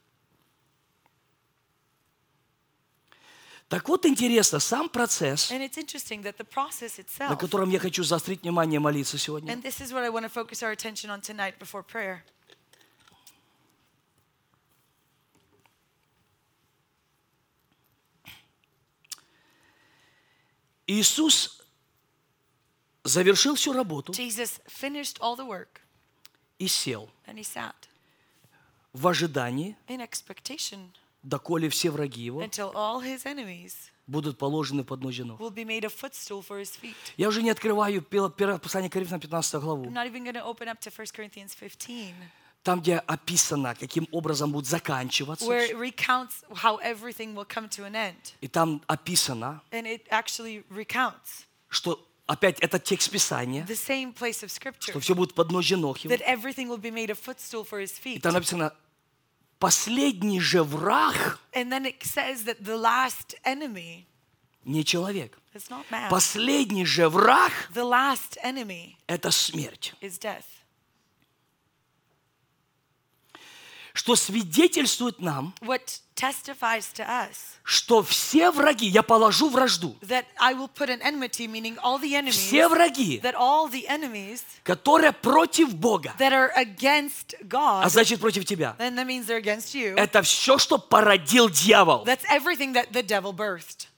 [3.68, 7.78] Так вот, интересно, сам процесс, And it's interesting that the process на itself, котором я
[7.78, 11.10] хочу заострить внимание молиться сегодня, and this is what I want to focus our attention
[11.10, 12.24] on tonight before prayer.
[20.88, 21.61] Иисус
[23.05, 25.81] завершил всю работу Jesus finished all the work
[26.59, 27.74] и сел and he sat
[28.94, 30.90] в ожидании, in expectation
[31.22, 33.74] доколе все враги его until all his enemies
[34.07, 35.38] будут положены под ноги ног.
[37.18, 40.81] Я уже не открываю пе- первое послание Коринфянам 15 главу, I'm not even open up
[40.81, 42.14] to 1 Corinthians 15,
[42.68, 45.46] там, где описано, каким образом будет заканчиваться.
[45.46, 45.72] where всё.
[45.72, 48.35] it recounts how everything will come to an end.
[48.42, 54.42] И там описано, And it actually recounts что опять это текст Писания, the same place
[54.42, 56.14] of Scripture, что все будет под ноги ног его.
[56.14, 58.20] that everything will be made a footstool for his И feet.
[58.20, 58.74] там написано,
[59.59, 64.04] последний же враг And then it says that the last enemy
[64.64, 65.38] не человек.
[65.54, 66.11] is not man.
[66.11, 69.94] Последний же враг The last enemy– это смерть.
[70.02, 70.44] is death.
[73.98, 80.54] Что свидетельствует нам, What testifies to us что все враги, я положу вражду, that I
[80.54, 85.11] will put an enmity, meaning all the enemies, все враги, that all the enemies которые
[85.11, 87.44] против Бога, that are against а
[87.82, 89.96] God, значит против тебя, then that means they're against you.
[89.96, 92.04] это все, что породил дьявол.
[92.04, 93.88] That's everything that the devil birthed.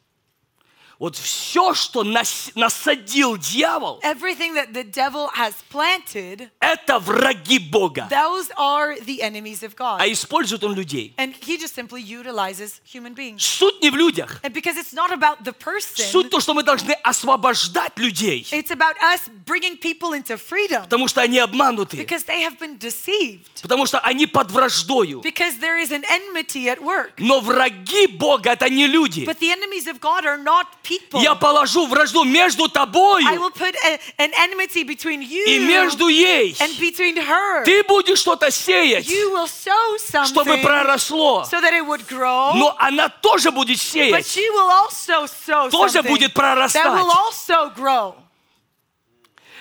[1.00, 8.06] Вот все, что нас- насадил дьявол, Everything that the devil has planted, это враги Бога.
[8.10, 9.96] those are the enemies of God.
[9.98, 11.14] А использует он людей.
[11.16, 13.38] And he just simply utilizes human beings.
[13.42, 14.40] Суть не в людях.
[14.42, 18.46] And because it's not about the person, Суть то, что мы должны освобождать людей.
[18.52, 21.96] it's about us bringing people into freedom Потому что они обмануты.
[21.96, 25.22] because they have been deceived, Потому что они под враждою.
[25.22, 27.14] because there is an enmity at work.
[27.16, 29.24] Но враги Бога это не люди.
[29.24, 30.89] But the enemies of God are not people.
[31.14, 36.08] Я положу вражду между I тобою will put a, an enmity between you и между
[36.08, 36.54] ей.
[36.60, 37.64] and between her.
[37.64, 41.44] Ты будешь что-то сеять, You will sow чтобы something проросло.
[41.50, 42.52] so that it would grow.
[42.54, 44.26] Но она тоже будет But сеять.
[44.26, 46.84] she will also sow Тоже something будет that прорастать.
[46.86, 48.14] will also grow.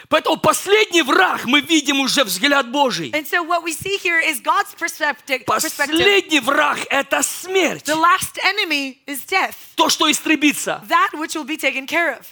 [0.10, 3.12] Поэтому последний враг мы видим уже взгляд Божий.
[3.12, 5.46] And so what we see here is God's perspective.
[5.46, 7.84] Последний враг это смерть.
[7.86, 10.84] The last enemy is death, То, что истребится.
[10.90, 12.26] that which will be taken care of.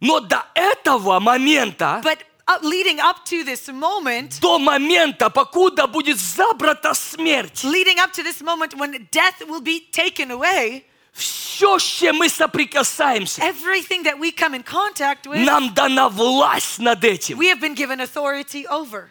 [0.00, 6.18] Но до этого момента, But uh, leading up to this moment, до момента, покуда будет
[6.18, 11.82] забрата смерть, leading up to this moment when death will be taken away, все, с
[11.82, 17.38] чем мы соприкасаемся, everything that we come in contact with, нам дана власть над этим.
[17.38, 19.08] we have been given authority over.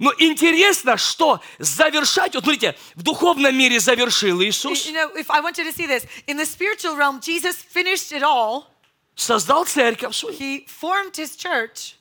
[0.00, 5.40] Но интересно, что завершать, вот смотрите, в духовном мире завершил Иисус, You know, if I
[5.40, 8.66] want you to see this, in the spiritual realm, Jesus finished it all.
[9.16, 10.36] создал церковь свою.
[10.38, 11.96] He formed his church.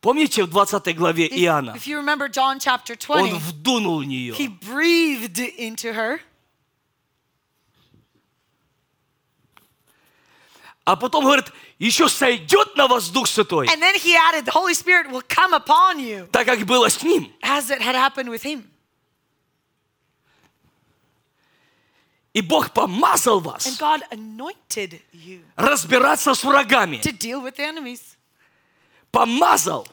[0.00, 1.72] Помните в 20 главе Иоанна?
[1.76, 4.34] if you remember John chapter Он 20, вдунул в нее.
[4.34, 6.20] he breathed into her.
[10.84, 14.74] А потом говорит, еще сойдет на вас Дух Святой, And then he added, the Holy
[14.74, 17.30] Spirit will come upon you, так как было с ним.
[17.42, 18.64] as it had happened with him.
[22.32, 26.96] И Бог помазал And вас God anointed you разбираться с врагами.
[27.02, 28.16] to deal with the enemies.
[29.12, 29.88] Помазал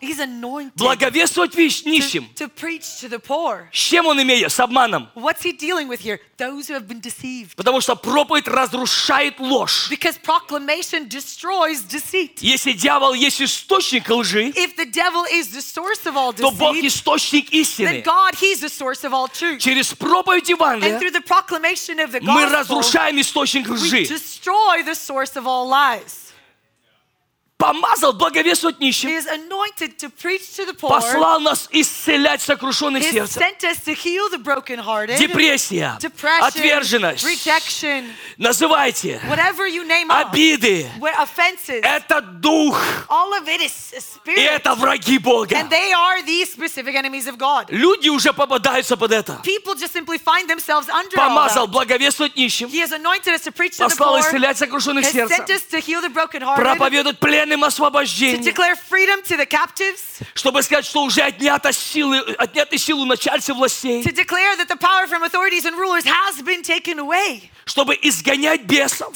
[0.76, 2.30] благовествовать to, нищим.
[2.36, 3.68] to preach to the poor.
[3.74, 4.52] С чем он имеет?
[4.52, 5.10] С обманом.
[5.16, 6.20] What's he dealing with here?
[6.38, 7.56] Those who have been deceived.
[7.56, 9.90] Потому что проповедь разрушает ложь.
[9.90, 12.38] Because proclamation destroys deceit.
[12.42, 16.76] Если дьявол есть источник лжи, If the devil is the source of all то Бог
[16.76, 18.02] deceit, источник then истины.
[18.04, 19.60] God, He's the source of all truth.
[19.60, 24.06] Через проповедь And Евангелия through the proclamation of the мы разрушаем источник we лжи.
[24.06, 26.27] destroy the source of all lies.
[27.58, 29.10] Помазал благовествовать He нищим.
[29.10, 30.92] is anointed to preach to the poor.
[30.92, 33.42] Послал нас исцелять сокрушенных He сердцем.
[33.42, 40.30] sent us to heal the brokenhearted, Депрессия, depression, отверженность, rejection, называйте, whatever you name up,
[40.32, 40.88] обиды.
[41.18, 45.56] offenses, Это дух, all of it is a и это враги Бога.
[45.56, 47.66] And they are these specific enemies of God.
[47.70, 49.42] Люди уже попадаются под это.
[49.44, 53.52] People just simply find themselves under all Помазал благовествовать нищим, He has anointed us to
[53.52, 55.56] preach to the послал исцелять сокрушенных has sent сердцем,
[57.48, 58.54] пленным освобождение,
[60.34, 64.04] чтобы сказать, что уже отнята силы, отняты силу начальцев властей,
[67.66, 69.14] чтобы изгонять бесов,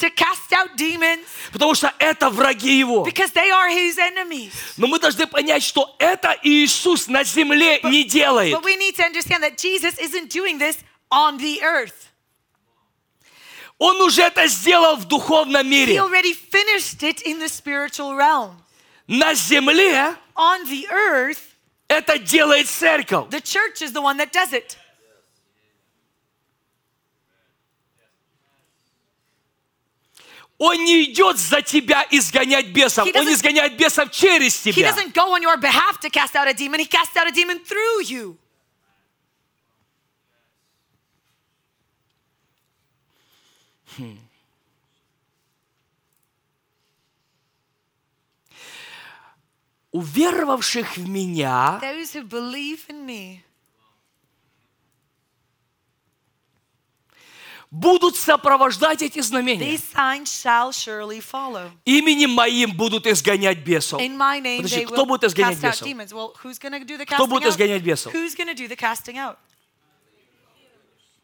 [1.52, 3.04] потому что это враги его.
[3.04, 4.52] because they are his enemies.
[4.78, 8.54] Но мы должны понять, что это Иисус на земле не делает.
[8.54, 10.78] But we need to understand that Jesus isn't doing this
[11.12, 12.11] on the earth.
[13.84, 15.98] Он уже это сделал в духовном He мире.
[16.00, 18.52] already finished it in the spiritual realm.
[19.08, 21.39] На земле On the earth,
[21.88, 23.28] это делает церковь.
[23.32, 24.78] the church is the one that does it.
[30.60, 33.08] Он не идет за тебя изгонять бесов.
[33.08, 34.91] He Он изгоняет бесов через He тебя.
[34.91, 37.58] doesn't go on your behalf to cast out a demon, he casts out a demon
[37.65, 38.38] through you.
[49.92, 53.40] Уверовавших в меня Those who believe in me
[57.70, 59.76] будут сопровождать эти знамения.
[59.76, 61.72] These signs shall surely follow.
[61.86, 64.02] Именем моим будут изгонять бесов.
[64.02, 65.88] In my name Подожди, they кто will будет изгонять cast out бесов?
[65.88, 66.14] demons.
[66.14, 67.50] Well, who's going to do the Кто будет out?
[67.50, 68.14] изгонять бесов?
[68.14, 69.38] Who's going to do the casting out?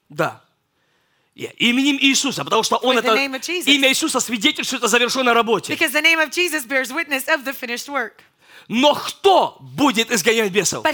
[0.10, 0.42] Да.
[1.38, 5.78] Именем Иисуса, потому что Он это имя Иисуса свидетельствует о завершенной работе.
[8.67, 10.86] Но кто будет изгонять бесов?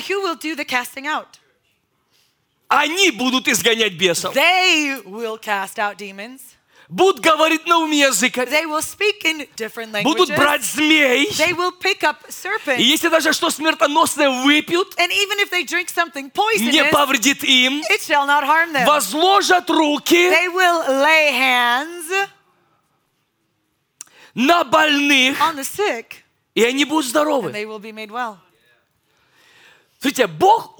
[2.67, 4.35] Они будут изгонять бесов.
[4.35, 6.41] They will cast out demons.
[6.93, 11.27] Будут говорить They will speak in different будут брать змей.
[11.37, 12.79] They will pick up И serpents.
[12.79, 17.81] если даже что смертоносное выпьют, And even if they drink something не poisonous, повредит им,
[17.89, 18.85] it shall not harm them.
[18.85, 22.29] возложат руки They will lay hands
[24.35, 26.17] на больных, on the sick,
[26.55, 27.51] и они будут and здоровы.
[27.51, 28.37] they will be made well.
[29.99, 30.75] Смотрите, Бог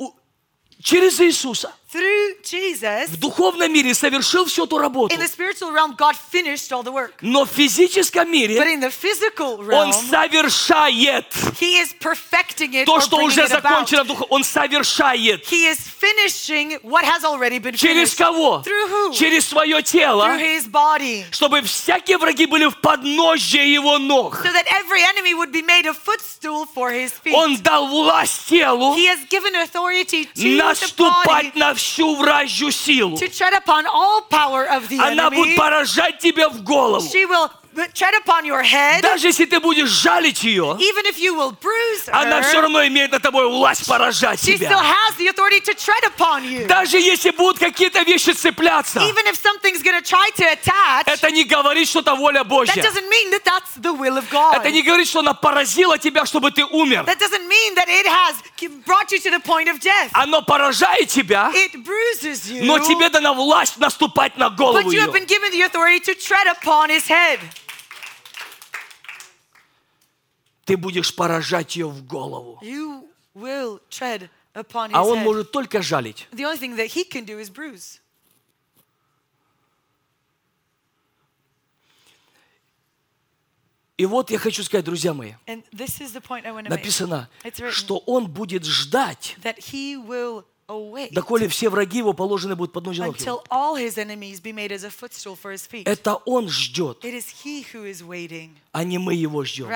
[0.82, 5.14] через Иисуса Through Jesus, в духовном мире совершил всю эту работу.
[5.14, 7.14] in the spiritual realm, God finished all the work.
[7.22, 11.26] Но в физическом But мире in the physical Он realm, совершает
[11.60, 14.24] He is perfecting it то, что уже закончено в духе.
[14.30, 15.46] Он совершает.
[15.52, 18.18] He is finishing what has already been Через finished.
[18.18, 18.64] кого?
[18.66, 19.14] Through who?
[19.14, 21.26] Через свое Through тело, His body.
[21.32, 24.42] чтобы всякие враги были в подножье Его ног.
[24.44, 27.36] So that every enemy would be made a footstool for His feet.
[27.36, 32.72] Он дал власть телу He has given authority to the body наступать на всю вражью
[32.72, 33.18] силу.
[33.18, 35.58] to tread upon all power of the Она будет enemy.
[35.58, 37.06] поражать тебя в голову.
[37.08, 37.50] She will
[37.94, 39.02] tread upon your head.
[39.02, 42.86] Даже если ты будешь жалить ее, Even if you will bruise она все her, равно
[42.88, 44.82] имеет над тобой власть поражать she still тебя.
[44.82, 46.66] has the authority to tread upon you.
[46.68, 51.32] Даже если будут какие-то вещи цепляться, Even if something's going to try to attach, это
[51.32, 52.82] не говорит, что это воля that Божья.
[52.82, 54.56] doesn't mean that that's the will of God.
[54.58, 57.04] Это не говорит, что она поразила тебя, чтобы ты умер.
[57.06, 58.36] That doesn't mean that it has
[58.86, 60.10] brought you to the point of death.
[60.14, 65.00] Оно поражает тебя, It bruises you, но тебе дана власть наступать на голову but you
[65.02, 65.14] have ее.
[65.14, 67.40] been given the authority to tread upon his head.
[70.66, 72.60] Ты будешь поражать ее в голову.
[72.62, 75.24] You will tread upon his А он head.
[75.24, 76.28] может только жалить.
[76.32, 78.00] The only thing that he can do is bruise.
[83.96, 87.30] И вот я хочу сказать, друзья мои, написано,
[87.70, 89.38] что он будет ждать,
[90.74, 93.44] await доколе все враги его положены будут под ножи ног его.
[95.86, 97.04] Это он ждет,
[98.72, 99.70] а не мы его ждем.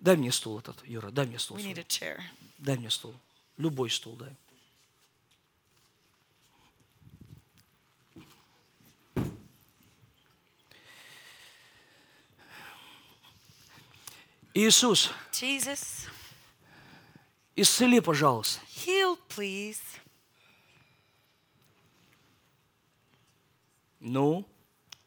[0.00, 1.58] Дай мне стул этот, Юра, дай мне стул.
[2.58, 3.14] Дай мне стул.
[3.56, 4.30] Любой стул дай.
[14.60, 16.08] Иисус, Jesus,
[17.54, 18.60] исцели, пожалуйста.
[18.74, 19.80] heal, please.
[24.00, 24.44] Ну,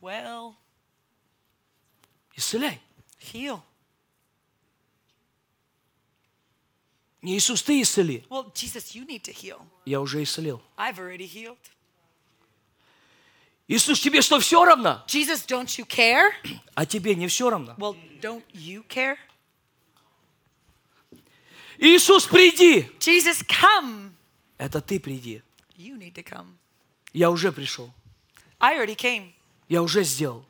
[0.02, 0.56] Well,
[2.34, 2.80] исцеляй.
[3.20, 3.62] heal.
[7.22, 8.26] Не Иисус, ты исцели.
[8.30, 9.60] Well, Jesus, you need to heal.
[9.86, 10.62] Я уже исцелил.
[10.78, 11.58] I've already healed.
[13.68, 15.04] Иисус, тебе что, все равно?
[15.08, 16.32] Jesus, don't you care?
[16.74, 17.76] А тебе не все равно.
[17.78, 19.18] Well, don't you care?
[21.82, 22.88] Иисус, приди.
[23.00, 24.12] Jesus, come.
[24.60, 25.42] Это ты приди.
[25.76, 26.54] You need to come.
[27.12, 27.92] Я уже пришел.
[28.60, 29.32] I already came.
[29.68, 30.46] Я уже сделал.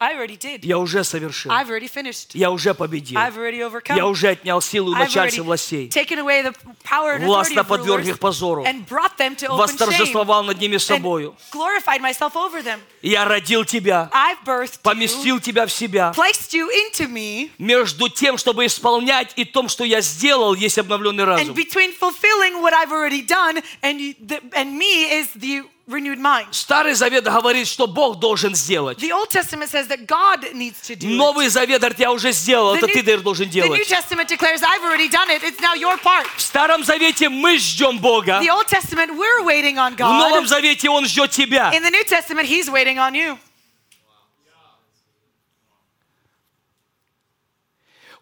[0.00, 0.60] I already did.
[0.64, 1.50] Я уже совершил.
[1.52, 2.30] I've already finished.
[2.34, 3.18] Я уже победил.
[3.18, 3.96] I've already overcome.
[3.96, 5.88] Я уже отнял силу у начальства властей.
[5.88, 8.64] taken away the power and Властно подверг их позору.
[8.64, 11.36] and brought them to open shame Восторжествовал над ними собою.
[11.52, 12.80] and glorified myself over them.
[13.02, 16.12] Я родил тебя, I've birthed you, поместил тебя в себя.
[16.16, 21.24] placed you into me, Между тем, чтобы исполнять и том, что я сделал, есть обновленный
[21.24, 21.54] and разум.
[21.54, 26.47] between fulfilling what I've already done and you, the, and me is the renewed mind.
[26.51, 28.99] Старый Завет говорит, что Бог должен сделать.
[28.99, 31.15] The Old Testament says that God needs to do it.
[31.17, 33.87] Новый Завет говорит, я уже сделал, The это New- ты Дейр, должен the New делать.
[33.89, 35.43] Testament declares, I've already done it.
[35.43, 36.27] It's now your part.
[36.37, 38.39] В Старом Завете мы ждем Бога.
[38.41, 40.47] The Old Testament, we're waiting on В Новом God.
[40.47, 41.71] Завете Он ждет тебя.
[41.73, 43.37] In the New Testament, He's waiting on you.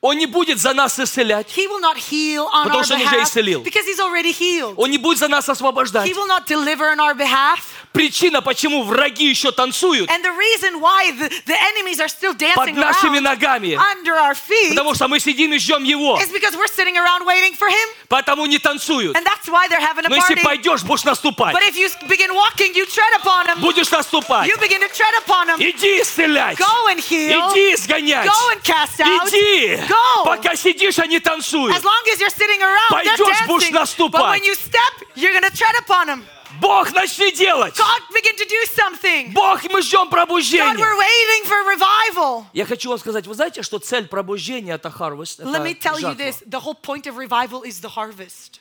[0.02, 1.48] Он не будет за нас исцелять.
[1.58, 3.64] He will not heal on Потому our что Он уже behalf исцелил.
[3.64, 4.76] because He's already healed.
[4.78, 6.08] Он не будет за нас освобождать.
[6.08, 7.81] He will not deliver on our behalf.
[7.93, 12.41] Причина, почему враги еще танцуют, And the reason why the, the enemies are still под
[12.41, 16.19] dancing нашими around ногами, under our feet потому что мы сидим и ждем Его.
[16.19, 17.89] is because we're sitting around waiting for Him.
[18.09, 19.15] Потому не танцуют.
[19.17, 20.43] And that's why they're having a Но если party.
[20.43, 21.55] пойдешь, будешь наступать.
[21.55, 23.61] But if you begin walking, you tread upon Him.
[23.61, 24.49] Будешь наступать.
[24.49, 25.57] You begin to tread upon Him.
[25.61, 26.57] Иди исцелять.
[26.59, 27.53] Go and heal.
[27.53, 28.27] Иди изгонять.
[28.27, 29.29] Go and cast out.
[29.29, 29.77] Иди.
[29.87, 30.25] Go.
[30.25, 31.77] Пока сидишь, они танцуют.
[31.77, 33.75] As long as you're sitting around, they're Пойдешь, будешь dancing.
[33.75, 34.23] наступать.
[34.23, 36.25] But when you step, you're going to tread upon them.
[36.63, 37.77] Бог, начни делать.
[37.77, 39.33] God, begin to do something.
[39.33, 40.75] Бог, мы ждем God, пробуждения.
[40.79, 42.45] we're waiting for revival.
[42.53, 45.99] Я хочу вам сказать, вы знаете, что цель пробуждения это harvest, Let me это tell
[45.99, 46.19] you жатва.
[46.19, 46.43] this.
[46.47, 48.61] The whole point of revival is the harvest.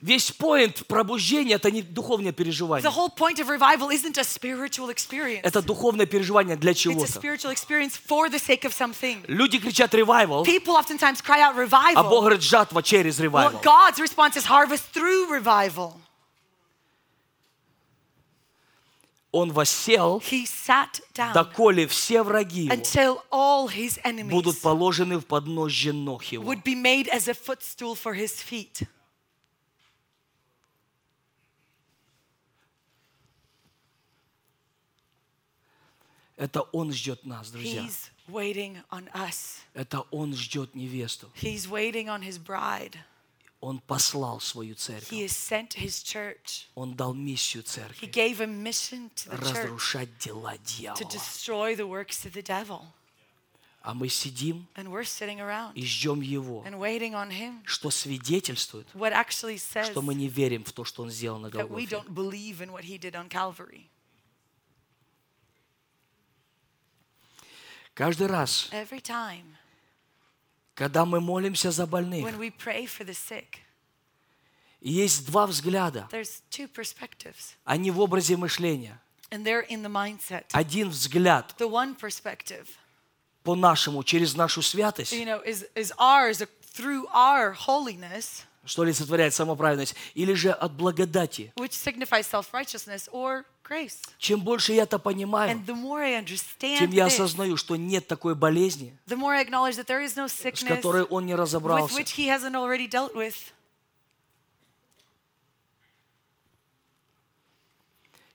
[0.00, 2.90] Весь поинт пробуждения– это не духовное The переживание.
[2.90, 5.42] whole point of revival isn't a spiritual experience.
[5.42, 7.06] Это духовное переживание для It's a чего-то.
[7.12, 9.22] spiritual experience for the sake of something.
[9.28, 12.20] Люди кричат «ревайвал», People oftentimes cry out а Бог revival.
[12.20, 13.60] говорит «жатва через Well, ревайвал».
[13.62, 15.92] God's response is harvest through revival.
[19.32, 19.52] Он
[21.14, 23.22] down доколе все враги его
[24.30, 26.52] будут положены в подножье ног его.
[36.36, 37.82] Это Он ждет нас, друзья.
[37.82, 39.58] He's waiting on us.
[39.74, 41.30] Это Он ждет невесту.
[41.34, 42.96] He's waiting on his bride.
[43.60, 45.12] Он послал свою He церковь.
[45.12, 46.66] has sent his church.
[46.74, 51.10] Он дал миссию He церкви gave a mission to the church разрушать дела to дьявола.
[51.10, 52.80] destroy the works of the devil.
[53.82, 57.62] А мы сидим And we're sitting around и ждем Его, and waiting on him.
[57.66, 61.48] что свидетельствует, What actually says что мы не верим в то, что Он сделал на
[61.48, 61.96] that we Голгофе.
[61.96, 63.88] don't believe in what he did on Calvary.
[67.94, 69.56] Каждый раз, Every time
[70.80, 73.58] когда мы молимся за when больных, we pray for the sick,
[74.80, 76.08] есть два взгляда.
[76.10, 78.98] there's two perspectives, Они в образе мышления.
[79.30, 80.44] and they're in the mindset.
[80.52, 82.66] Один взгляд The one perspective,
[83.44, 89.94] по-нашему, через нашу святость, you know, is, is ours through our holiness, что олицетворяет самоправедность,
[90.14, 91.52] или же от благодати.
[91.56, 93.96] which signifies self righteousness or grace.
[94.18, 98.06] Чем больше я это понимаю, And the more I understand тем я осознаю, что нет
[98.06, 101.32] такой болезни, the more I acknowledge that there is no с sickness которой он не
[101.32, 101.94] with разобрался.
[101.94, 103.34] which he hasn't already dealt with.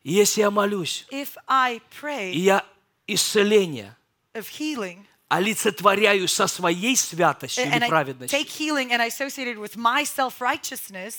[0.03, 2.65] И если я молюсь, If I и pray я
[3.07, 3.95] исцеление
[4.33, 9.47] of healing, олицетворяю со своей святостью and или I праведностью, take healing and I associate
[9.47, 11.15] it with my self righteousness,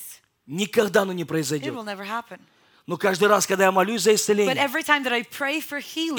[0.47, 1.75] никогда оно не it произойдет.
[1.75, 2.41] will never happen.
[2.89, 4.55] Но каждый раз, когда я молюсь за исцеление,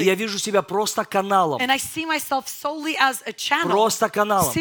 [0.03, 1.59] я вижу себя просто каналом,
[3.72, 4.51] просто каналом,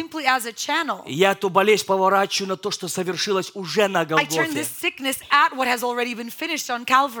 [1.05, 4.63] я эту болезнь поворачиваю на то, что совершилось уже на Голгофе.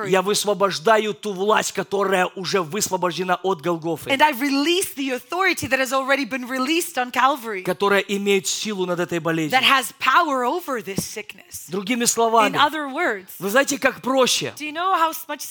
[0.09, 4.09] Я высвобождаю ту власть, которая уже высвобождена от Голгофы,
[7.65, 9.59] которая имеет силу над этой болезнью.
[11.71, 12.55] Другими словами,
[13.39, 14.53] вы знаете, как проще,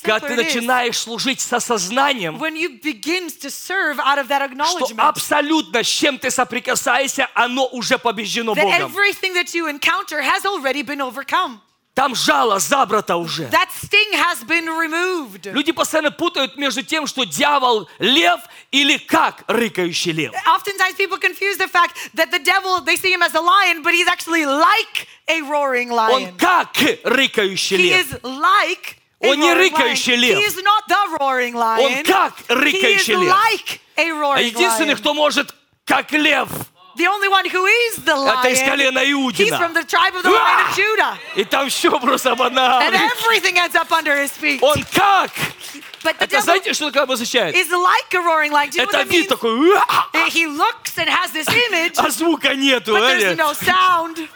[0.02, 4.54] когда ты начинаешь служить с осознанием, when you begin to serve out of that что
[4.54, 8.92] acknowledgement абсолютно с чем ты соприкасаешься, оно уже побеждено that Богом.
[8.92, 11.60] everything that you encounter has already been overcome.
[11.94, 13.44] Там жало забрато уже.
[13.44, 15.50] That sting has been removed.
[15.50, 20.34] Люди постоянно путают между тем, что дьявол лев или как рыкающий лев.
[20.46, 23.94] Oftentimes people confuse the fact that the devil, they see him as a lion, but
[23.94, 26.36] he's actually like a roaring Он lion.
[26.36, 28.12] как рыкающий He лев.
[28.12, 29.54] is like Он не lion.
[29.56, 30.38] рыкающий лев.
[30.38, 31.80] He is not the roaring lion.
[31.98, 33.32] Он как рыкающий лев.
[33.32, 34.98] like А единственный, lion.
[34.98, 35.54] кто может
[35.86, 36.48] как лев,
[36.96, 39.58] The only one who is the это из lion, колена he's Иудина.
[39.58, 41.18] from the tribe of the line of Judah.
[41.34, 42.88] И там все просто And банально.
[43.12, 44.60] everything ends up under his feet.
[44.62, 45.30] Он как?
[46.02, 47.54] But the Это знаете, что такое обозначает?
[47.54, 48.70] is like a roaring lion.
[48.70, 50.30] Do you know Это what that вид такой!
[50.30, 52.92] He looks and has this image, а звука нету.
[52.94, 54.28] but there's no sound.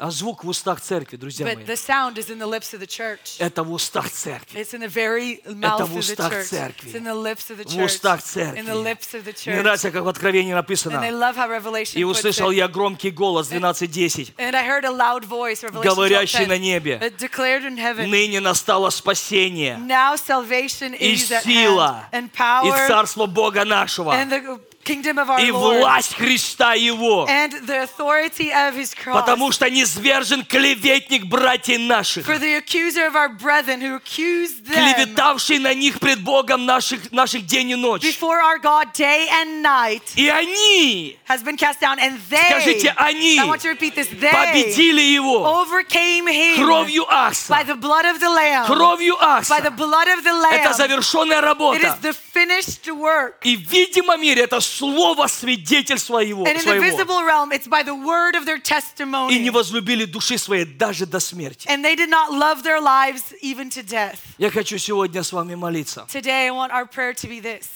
[0.00, 1.64] Звук в устах церкви, друзья But мои.
[1.64, 3.36] the sound is in the lips of the church.
[3.40, 4.60] Это в устах церкви.
[4.60, 6.44] It's in the very mouth в of the устах church.
[6.46, 6.90] церкви.
[6.90, 8.60] It's in the lips of the В устах церкви.
[8.60, 11.00] In the lips of the Мне нравится, как в Откровении And I написано.
[11.10, 12.54] love how Revelation И puts услышал it.
[12.56, 14.34] я громкий голос 12.10.
[14.38, 16.98] And I heard a loud voice, Revelation Говорящий 12:10, на небе.
[16.98, 22.26] that declared in heaven, Ныне настало спасение now salvation и is at сила hand, and
[22.28, 27.26] и power царство Бога нашего and the и власть Христа Его.
[27.28, 29.20] and the authority of his cross.
[29.20, 34.74] Потому что низвержен клеветник братьев наших, For the accuser of our brethren who accused them
[34.94, 38.02] клеветавший на них пред Богом наших, наших день и ночь.
[38.02, 42.94] before our God day and night И они has been cast down, and they, Скажите,
[42.96, 47.64] они победили Его overcame him кровью by Акса.
[47.66, 48.66] the blood of the Lamb.
[48.66, 49.60] Кровью By Акса.
[49.62, 51.98] the blood of the Это завершенная работа.
[52.00, 53.34] the finished work.
[53.42, 56.84] И в видимом мире это слово свидетельства Его, And in the своего.
[56.84, 59.38] visible realm, it's by the word of their И testimony.
[59.38, 61.66] не возлюбили души своей даже до смерти.
[61.68, 64.18] And they did not love their lives even to death.
[64.38, 66.06] Я хочу сегодня с вами молиться.
[66.08, 67.66] Today, I want our prayer to be this.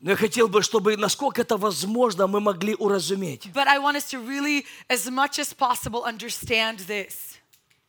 [0.00, 4.04] Но я хотел бы, чтобы, насколько это возможно, мы могли уразуметь, But I want us
[4.10, 7.38] to really, as much as possible, understand this.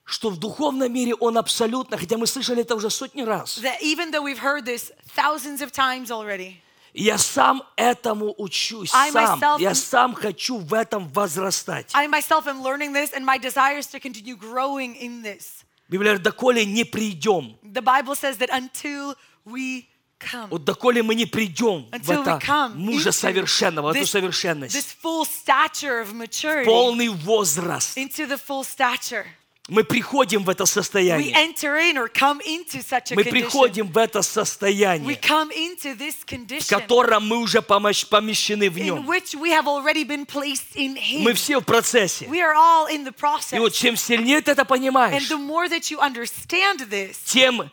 [0.06, 4.12] что в духовном мире Он абсолютно, хотя мы слышали это уже сотни раз, That even
[4.12, 6.62] though we've heard this thousands of times already, И
[6.98, 9.40] Я сам этому учусь, I сам.
[9.40, 11.92] myself- Я сам хочу в этом возрастать.
[11.94, 15.64] I myself am learning this, and my desire is to continue growing in this.
[15.90, 19.16] Библия говорит, доколе не придем, The Bible says that until
[19.46, 19.86] we
[20.20, 22.40] come, вот доколе мы не придем в это
[22.74, 28.64] мужа совершенного, в эту совершенность, this full stature of maturity, полный возраст, into the full
[28.64, 29.26] stature,
[29.68, 31.34] мы приходим в это we состояние.
[31.34, 35.96] enter in or come into such a Мы приходим в это We состояние, come into
[35.98, 39.06] this в condition котором мы уже помещены в in нем.
[39.10, 41.24] which we have already been placed in Him.
[41.24, 42.26] Мы все в процессе.
[42.28, 43.60] We are all in the И process.
[43.60, 47.70] вот чем сильнее ты это And понимаешь, the more that you understand this, тем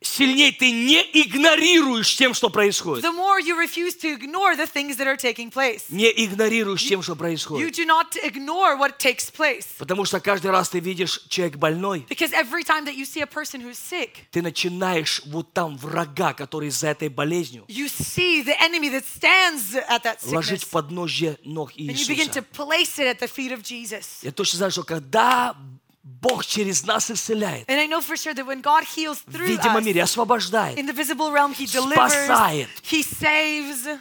[0.00, 3.04] сильнее ты не игнорируешь тем, что происходит.
[3.04, 5.84] the more you refuse to ignore the things that are taking place.
[5.88, 7.76] Не игнорируешь тем, что You происходит.
[7.76, 9.66] do not ignore what takes place.
[9.78, 13.26] Потому что каждый раз ты видишь человек больной, Because every time that you see a
[13.26, 18.54] person who's sick, ты начинаешь вот там врага, который за этой болезнью, you see the
[18.60, 20.66] enemy that stands at that ложить sickness.
[20.66, 22.44] в подножье ног And you begin to Иисуса.
[22.52, 24.20] place it at the feet of Jesus.
[24.22, 25.56] Я точно знаю, что когда
[26.20, 29.46] Бог через нас исцеляет, And I know for sure that when God heals в through
[29.46, 32.68] видимом us, мире освобождает, in the visible realm, He delivers, Спасает.
[32.82, 33.98] He saves.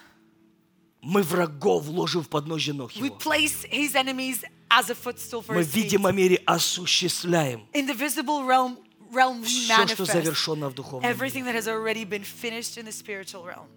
[1.01, 3.17] мы врагов ложим в подножье ног We Его.
[3.17, 8.45] place His enemies as a footstool for Мы в видимом мире осуществляем In the visible
[8.45, 8.77] realm,
[9.13, 11.51] realm we все, что завершено в духовном everything мире.
[11.51, 13.67] that has already been finished in the spiritual realm.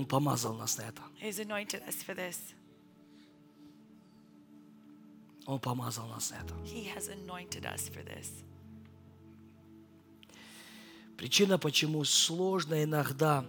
[0.00, 1.02] Он помазал нас на это.
[5.44, 6.54] Он помазал нас на это.
[6.64, 8.42] He has anointed us for this.
[11.18, 13.44] Причина, почему сложно иногда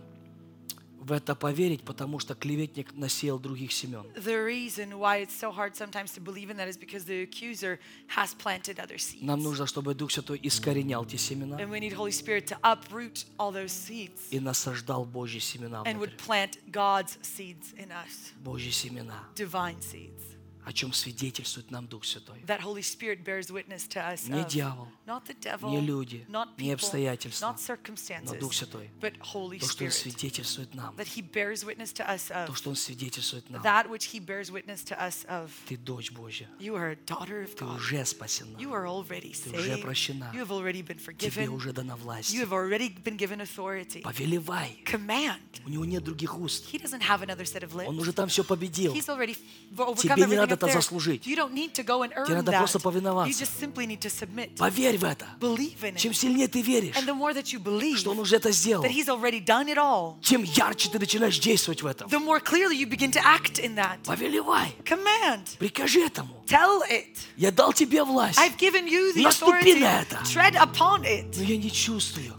[1.01, 4.05] в это поверить, потому что клеветник насеял других семен.
[4.15, 7.79] The reason why it's so hard sometimes to believe in that is because the accuser
[8.15, 9.23] has planted other seeds.
[9.23, 13.25] Нам нужно, чтобы Дух Святой искоренял те семена And we need Holy Spirit to uproot
[13.39, 16.25] all those seeds и насаждал Божьи семена and would внутрь.
[16.25, 20.21] plant God's seeds in us, Божьи семена, divine seeds.
[20.65, 22.41] О чем свидетельствует нам Дух Святой.
[22.45, 24.27] That Holy Spirit bears witness to us.
[24.27, 28.53] Не дьявол, Not the devil, не люди, not не people, обстоятельства, not circumstances, но Дух
[28.53, 28.89] Святой.
[28.99, 32.69] but Holy То, что Он свидетельствует нам, That He bears witness to us то, что
[32.69, 33.61] Он свидетельствует нам.
[33.63, 35.49] That which He bears witness to us of.
[35.67, 39.57] Ты дочь Божья, You are a daughter of ты уже спасена, You are already Ты
[39.57, 40.31] уже прощена.
[40.33, 42.33] You have already been тебе уже дана власть.
[42.33, 44.01] You have already been given authority.
[44.01, 45.39] Повелевай, Command.
[45.65, 46.71] у него нет других уст.
[46.71, 48.93] He doesn't have another set of Он уже там все победил.
[48.93, 49.35] He's already
[49.75, 51.27] overcome Тебе не everything надо это заслужить.
[51.27, 53.45] Earn надо просто повиноваться.
[54.57, 55.25] Поверь в это.
[55.97, 56.95] Чем сильнее ты веришь,
[57.97, 58.83] что Он уже это сделал,
[60.21, 62.09] тем ярче ты начинаешь действовать в этом.
[64.05, 64.75] Повелевай,
[65.59, 66.43] прикажи этому.
[66.47, 67.17] Tell it.
[67.37, 68.37] Я дал тебе власть,
[69.15, 70.19] Наступи на это.
[71.37, 72.35] Но я не чувствую.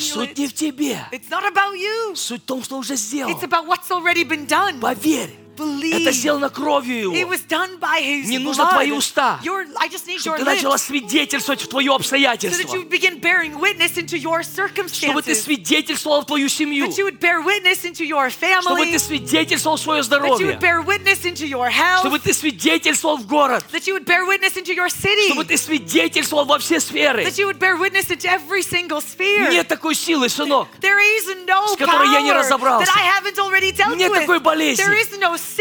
[0.00, 0.98] Суть не в тебе.
[1.12, 2.16] It's not about you.
[2.16, 3.30] Суть в том, что уже сделал.
[3.30, 4.80] It's about what's already been done.
[4.80, 6.11] Поверь, это Believe.
[6.13, 7.31] сделано кровью It Его.
[7.33, 8.71] was done by His Не нужно blood.
[8.71, 11.91] твои уста, Your, I just need Чтобы your ты начала lips свидетельствовать в твое so
[11.91, 12.75] that обстоятельство.
[12.77, 15.35] you begin bearing witness into your Чтобы ты circumstances.
[15.43, 16.85] свидетельствовал в твою семью.
[16.87, 18.91] That you would bear witness into your Чтобы family.
[18.93, 20.47] ты свидетельствовал в свое That you здоровье.
[20.47, 21.99] would bear witness into your health.
[22.01, 23.65] Чтобы ты свидетельствовал в город.
[23.73, 25.27] That you would bear witness into your city.
[25.27, 27.25] Чтобы ты свидетельствовал во все сферы.
[27.25, 29.51] That you would bear witness into every single sphere.
[29.51, 30.69] Нет такой силы, сынок.
[30.79, 32.89] There is no с которой я не power разобрался.
[32.89, 34.21] that I haven't already dealt Нет with.
[34.21, 34.83] такой болезни,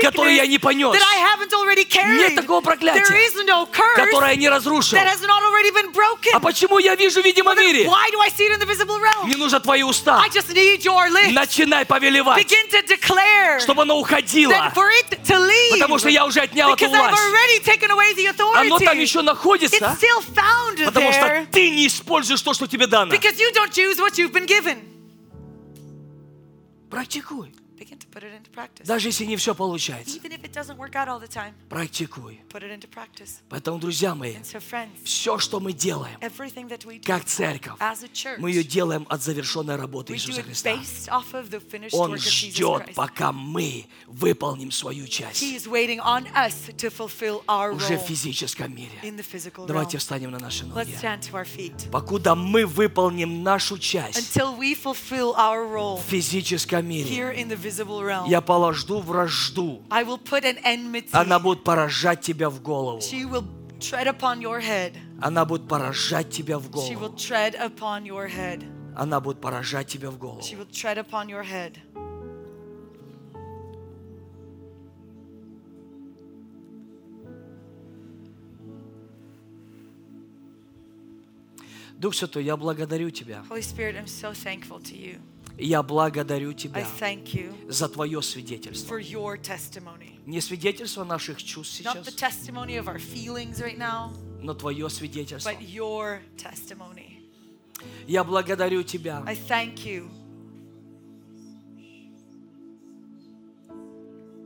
[0.02, 0.94] Которую я не понес.
[2.18, 3.04] Нет такого проклятия,
[3.96, 4.98] которое не разрушил.
[6.34, 7.86] А почему я вижу в видимом мире?
[9.26, 10.22] Мне нужны твои уста.
[11.34, 12.48] Начинай повелевать,
[13.62, 14.52] чтобы оно уходило.
[15.74, 17.24] Потому что я уже отнял эту власть.
[18.62, 19.78] Оно там еще находится,
[20.86, 23.12] потому что ты не используешь то, что тебе дано.
[26.90, 27.54] Практикуй.
[27.78, 28.86] Begin to put it into practice.
[28.86, 30.16] Даже если не все получается.
[30.18, 32.40] Even if it doesn't work out all the time, Практикуй.
[32.50, 33.40] put it into practice.
[33.50, 37.26] Поэтому, друзья мои, And so, friends, все, что мы делаем, everything that we do как
[37.26, 40.70] церковь, as a church, мы ее делаем от завершенной работы we do Иисуса it Христа.
[40.76, 42.94] based off of the finished Он work of Jesus ждет, Christ.
[42.96, 48.04] пока мы выполним свою He часть is waiting on us to fulfill our уже role
[48.04, 48.92] в физическом мире.
[49.02, 49.68] in the physical realm.
[49.68, 50.92] Давайте встанем на наши Let's ноги.
[51.02, 51.90] stand to our feet.
[51.92, 57.50] Покуда мы выполним нашу часть Until we fulfill our role в физическом мире, here in
[57.50, 57.63] the
[58.28, 59.84] я положу вражду.
[61.12, 63.02] Она будет поражать тебя в голову.
[65.22, 67.16] Она будет поражать тебя в голову.
[68.96, 70.42] Она будет поражать тебя в голову.
[82.04, 83.46] Дух Святой, я благодарю Тебя.
[83.50, 85.22] Holy Spirit, I'm so thankful to you.
[85.58, 86.86] Я благодарю Тебя
[87.68, 88.98] за Твое свидетельство.
[90.26, 95.52] Не свидетельство наших чувств сейчас, right now, но Твое свидетельство.
[98.08, 99.24] Я благодарю Тебя.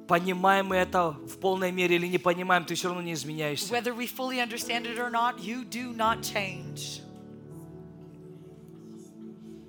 [0.08, 3.74] Понимаем мы это в полной мере или не понимаем, Ты все равно не изменяешься.
[3.74, 7.02] Whether we fully understand it or not, you do not change.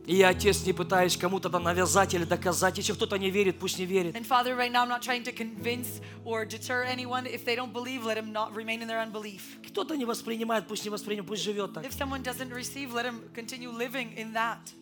[0.09, 2.79] И я, Отец, не пытаюсь кому-то там навязать или доказать.
[2.79, 4.17] Если кто-то не верит, пусть не верит.
[4.17, 7.27] And Father, right now I'm not trying to convince or deter anyone.
[7.27, 9.59] If they don't believe, let them not remain in their unbelief.
[9.69, 11.85] Кто-то не воспринимает, пусть не воспринимает, пусть живет так.
[11.85, 14.73] If someone doesn't receive, let them continue living in that.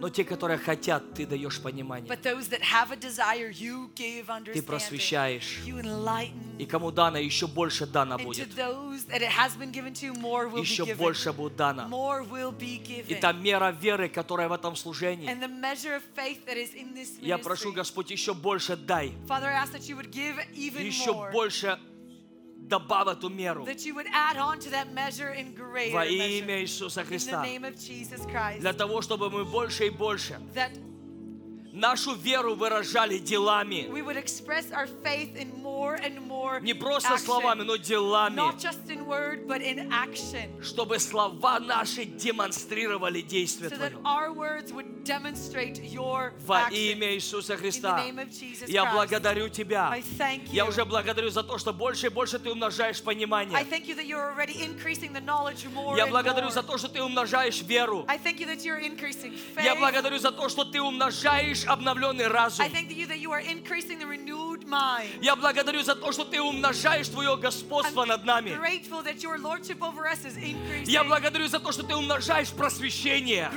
[0.00, 2.12] Но те, которые хотят, Ты даешь понимание.
[2.14, 3.54] Desire,
[4.52, 5.60] Ты просвещаешь.
[6.58, 8.48] И кому дано, еще больше дано будет.
[10.58, 11.88] Еще больше будет дано.
[13.08, 15.30] И та мера веры, которая в этом служении,
[17.20, 17.72] я прошу.
[17.72, 19.12] Господь, еще больше дай.
[19.26, 19.52] Father,
[20.84, 21.32] Еще more.
[21.32, 21.78] больше
[22.68, 23.64] добавь эту меру.
[23.64, 27.10] That you would add on to that measure in greater Во имя Иисуса In the
[27.10, 27.42] Христа.
[27.42, 28.60] name of Jesus Christ.
[28.60, 30.72] Для того, чтобы мы больше и больше That
[31.74, 33.88] нашу веру выражали делами.
[33.90, 37.24] we would express our faith in more and more Не просто action.
[37.26, 38.36] словами, но делами.
[38.36, 40.50] Not just in word, but in action.
[40.62, 44.02] Чтобы слова наши демонстрировали действие So that Твое.
[44.04, 46.74] our words would demonstrate your Во action.
[46.76, 47.96] имя Иисуса In the Христа.
[47.98, 48.92] name of Jesus Я Christ.
[48.94, 49.88] благодарю Тебя.
[49.90, 50.52] I thank you.
[50.54, 53.58] Я уже благодарю за то, что больше и больше Ты умножаешь I понимание.
[53.68, 57.02] thank you that you're already increasing the knowledge more Я благодарю за то, что Ты
[57.02, 58.04] умножаешь веру.
[58.08, 59.64] I thank you that you're increasing faith.
[59.64, 62.66] Я благодарю за то, что Ты умножаешь обновленный разум.
[65.20, 68.50] Я благодарю за то, что Ты умножаешь Твое господство над нами.
[70.86, 73.50] Я благодарю за то, что Ты умножаешь просвещение.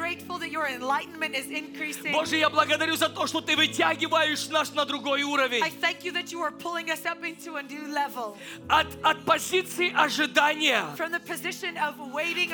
[2.12, 5.62] Боже, я благодарю за то, что Ты вытягиваешь нас на другой уровень.
[8.70, 10.84] От, от позиции ожидания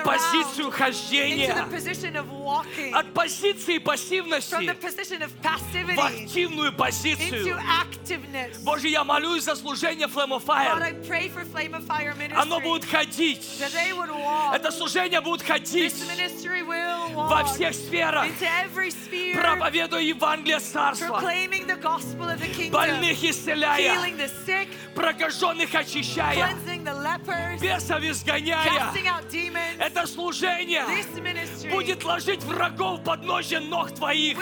[0.03, 1.53] в позицию хождения.
[2.93, 4.55] От позиции пассивности
[5.43, 7.59] в активную позицию.
[8.63, 10.79] Боже, я молюсь за служение Flame of Fire.
[11.07, 13.41] pray for Flame of Fire Оно будет ходить.
[14.53, 18.25] Это служение будет ходить This ministry will walk во всех сферах,
[19.33, 25.73] проповедуя Евангелие Царства, proclaiming the gospel of the kingdom, больных исцеляя, healing the sick, прокаженных
[25.73, 28.63] очищая, cleansing the lepers, бесов изгоняя.
[28.63, 29.77] casting out demons.
[29.79, 30.85] Это служение
[31.71, 34.37] будет ложить врагов под ножи ног твоих.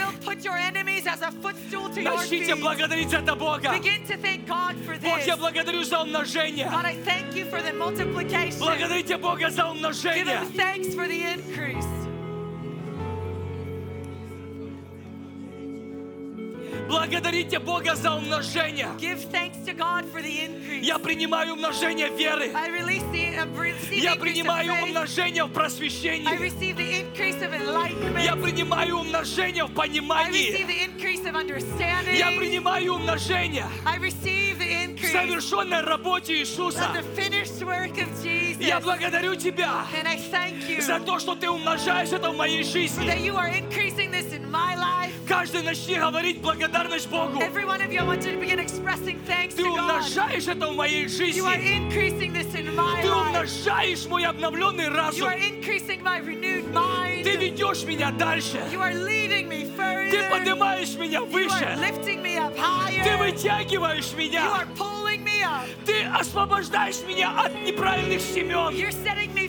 [0.91, 2.61] will put your enemies as a footstool to your Начните feet.
[2.61, 3.73] благодарить за это Бога.
[3.73, 5.27] Begin to thank God for Бог, this.
[5.27, 6.67] я благодарю за умножение.
[6.67, 8.59] God, I thank you for the multiplication.
[8.59, 10.25] Благодарите Бога за Give умножение.
[10.41, 12.00] him thanks for the increase.
[16.92, 18.90] Благодарите Бога за умножение.
[19.00, 20.84] Give thanks to God for the increase.
[20.84, 22.52] Я принимаю умножение веры.
[22.54, 24.84] I release the, uh, Я of принимаю faith.
[24.84, 26.38] умножение в I просвещении.
[26.38, 28.22] receive the increase of enlightenment.
[28.26, 30.52] Я принимаю умножение в I receive понимании.
[30.68, 32.14] the increase of understanding.
[32.18, 36.92] Я принимаю умножение I receive the в increase совершенной работе of Иисуса.
[36.94, 38.60] the finished work of Jesus.
[38.68, 42.64] Я благодарю Тебя And I thank you за то, что Ты умножаешь это в моей
[42.64, 43.06] that жизни.
[43.26, 44.91] you are increasing this in my life.
[45.32, 47.40] Каждый начни говорить благодарность Богу.
[47.40, 49.80] Every one of you, I want you to begin expressing thanks Ты to God.
[49.80, 51.78] умножаешь это в моей You are жизни.
[51.78, 55.30] increasing this in my Ты умножаешь мой обновленный You разум.
[55.30, 57.24] are increasing my renewed mind.
[57.24, 58.58] Ты ведешь меня дальше.
[58.74, 60.12] You are leading me further.
[60.12, 61.78] Ты поднимаешь меня You are выше.
[61.80, 63.02] lifting me up higher.
[63.02, 64.52] Ты вытягиваешь You меня.
[64.54, 65.66] are pulling me up.
[65.86, 68.76] Ты освобождаешь меня от неправильных семен.
[68.76, 69.41] You're setting me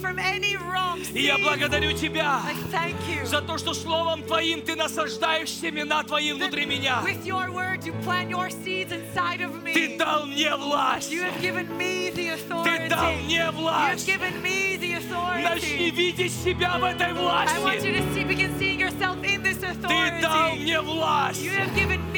[0.00, 1.42] from any wrong И я seeds.
[1.44, 3.24] благодарю Тебя I thank you.
[3.26, 7.00] за то, что Словом Твоим Ты насаждаешь семена Твои внутри меня.
[7.04, 9.72] With your word, you plant your seeds inside of me.
[9.74, 11.10] Ты дал мне власть.
[11.10, 12.64] You have given me the authority.
[12.64, 14.06] Ты дал мне You have власть.
[14.06, 14.94] given me the
[15.42, 15.90] Начни authority.
[15.90, 17.88] видеть себя в этой I want you власти.
[17.92, 20.60] to see, begin seeing yourself in this Ты дал authority.
[20.60, 22.17] мне власть You have given me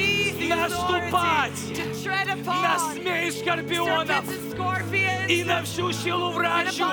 [0.56, 2.06] Наступать
[2.46, 4.24] на змей скорпионов
[5.28, 6.84] и на всю силу врачу.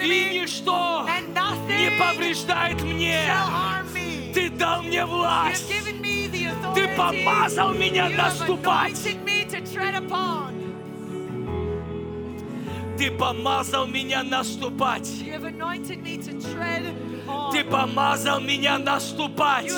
[0.00, 1.06] И ничто
[1.68, 3.20] не повреждает мне.
[4.34, 5.72] Ты дал мне власть.
[6.74, 9.00] Ты помазал меня наступать.
[12.98, 15.10] Ты помазал меня наступать.
[17.52, 19.72] Ты помазал меня наступать.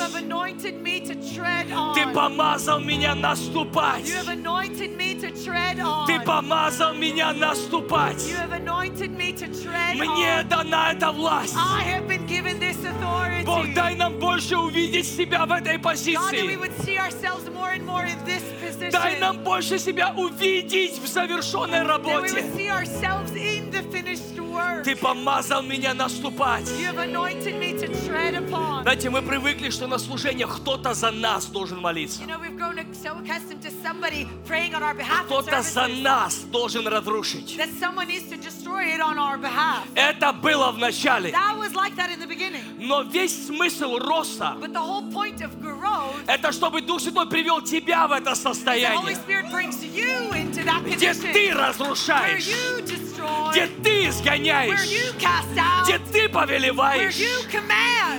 [1.95, 4.05] Ты помазал меня наступать.
[6.07, 8.23] Ты помазал меня наступать.
[9.95, 11.55] Мне дана эта власть.
[13.45, 16.57] Бог, дай нам больше увидеть себя в этой позиции.
[18.91, 22.43] Дай нам больше себя увидеть в завершенной работе.
[24.83, 26.69] Ты помазал меня наступать.
[28.81, 32.21] Знаете, мы привыкли, что на служениях кто-то за нас должен молиться.
[35.25, 37.57] Кто-то за нас должен разрушить.
[39.95, 41.33] Это было в начале.
[42.79, 44.55] Но весь смысл роста
[46.27, 49.15] это чтобы Дух Святой привел тебя в это состояние,
[50.85, 52.47] где ты разрушаешь,
[53.51, 54.79] где ты where изгоняешь,
[55.83, 57.15] где ты повелеваешь,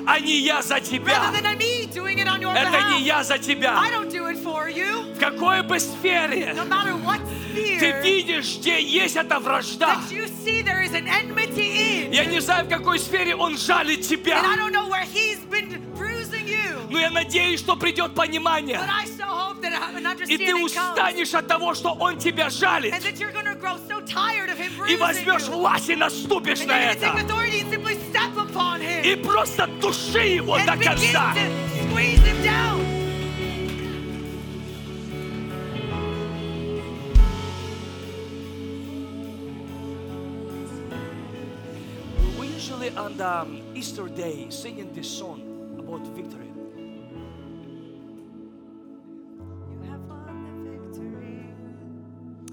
[0.06, 1.32] а не я за тебя.
[1.34, 3.78] Это не я за тебя.
[3.78, 5.14] I don't do it for you.
[5.14, 7.20] В какой бы сфере No matter what
[7.54, 9.96] ты видишь, где есть эта вражда,
[12.10, 14.42] я не знаю, в какой сфере он жалит тебя,
[16.90, 18.80] но я надеюсь, что придет понимание,
[20.26, 22.94] и ты устанешь от того, что он тебя жалит,
[24.88, 27.14] и возьмешь власть и наступишь на это,
[29.04, 31.34] и просто души его до конца.
[42.68, 45.47] usually on the um, Easter day singing this song
[45.87, 46.51] about victory.
[49.71, 51.45] You have won the victory.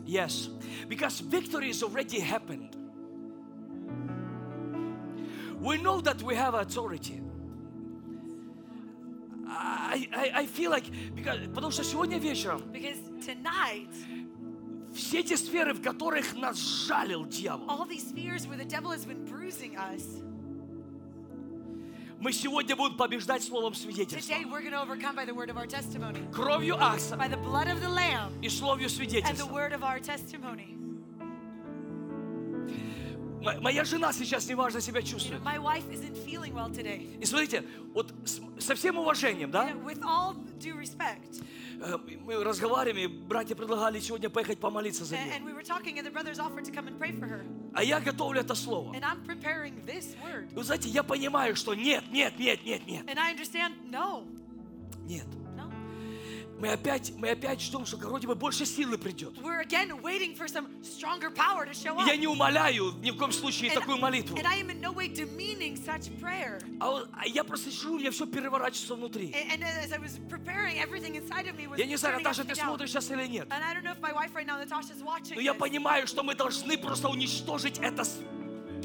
[0.04, 0.48] Yes,
[0.88, 2.76] because victory is already happened.
[5.60, 7.20] We know that we have authority.
[9.46, 13.90] I, I, I feel like, because, потому что сегодня вечером Because tonight,
[14.94, 19.04] все эти сферы, в которых нас жалил дьявол, all these spheres where the devil has
[19.04, 20.22] been bruising us,
[22.25, 24.33] мы сегодня будем побеждать словом свидетельства.
[24.33, 27.37] today we're going to overcome by the word of our testimony, Кровью Акса by the
[27.37, 29.45] blood of the Lamb и словью and the свидетельства.
[29.53, 30.71] word of our testimony.
[33.61, 35.43] Моя жена сейчас неважно себя You know, чувствует.
[35.43, 37.15] my wife isn't feeling well today.
[37.21, 37.63] И смотрите,
[37.93, 41.43] вот с- со всем уважением, You да, know, with all due respect, э,
[42.25, 45.33] мы разговариваем, и братья предлагали сегодня поехать помолиться за нее.
[47.73, 48.93] А я готовлю это слово.
[50.53, 53.05] Вы знаете, я понимаю, что нет, нет, нет, нет, нет,
[55.07, 55.25] нет.
[56.65, 59.37] Мы опять, мы опять ждем, что вроде бы больше силы придет.
[59.37, 62.07] We're again waiting for some stronger power to show up.
[62.07, 64.35] я не умоляю ни в коем случае And, такую молитву.
[64.35, 66.59] and I am in no way demeaning such prayer.
[66.79, 69.31] А а я просто сижу, у меня все переворачивается внутри.
[69.31, 72.43] And, and as I was preparing, everything inside of me was Я не знаю, Наташа,
[72.43, 73.47] ты смотришь сейчас или нет.
[73.51, 76.07] And I don't know if my wife right now, Natasha's watching Но я this, понимаю,
[76.07, 78.03] что мы должны просто уничтожить это.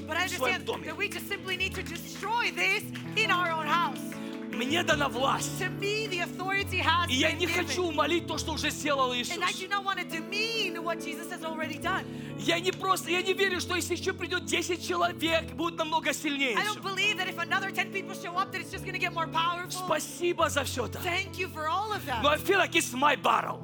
[0.07, 2.85] but I в своем understand that we just simply need to destroy this
[3.17, 4.20] in our own house.
[4.61, 5.59] Мне дана власть.
[5.59, 7.67] To me, the authority has И я been не given.
[7.67, 9.35] хочу умолить то, что уже сделал Иисус.
[9.35, 12.05] And I do not want to demean what Jesus has already done.
[12.39, 16.57] Я не просто, я не верю, что если еще придет 10 человек, будет намного сильнее.
[16.59, 16.83] I don't всё.
[16.83, 19.27] believe that if another 10 people show up, that it's just going to get more
[19.27, 19.71] powerful.
[19.87, 20.99] Спасибо за все это.
[20.99, 22.23] Thank you for all of that.
[22.23, 23.61] Но I feel like it's my battle.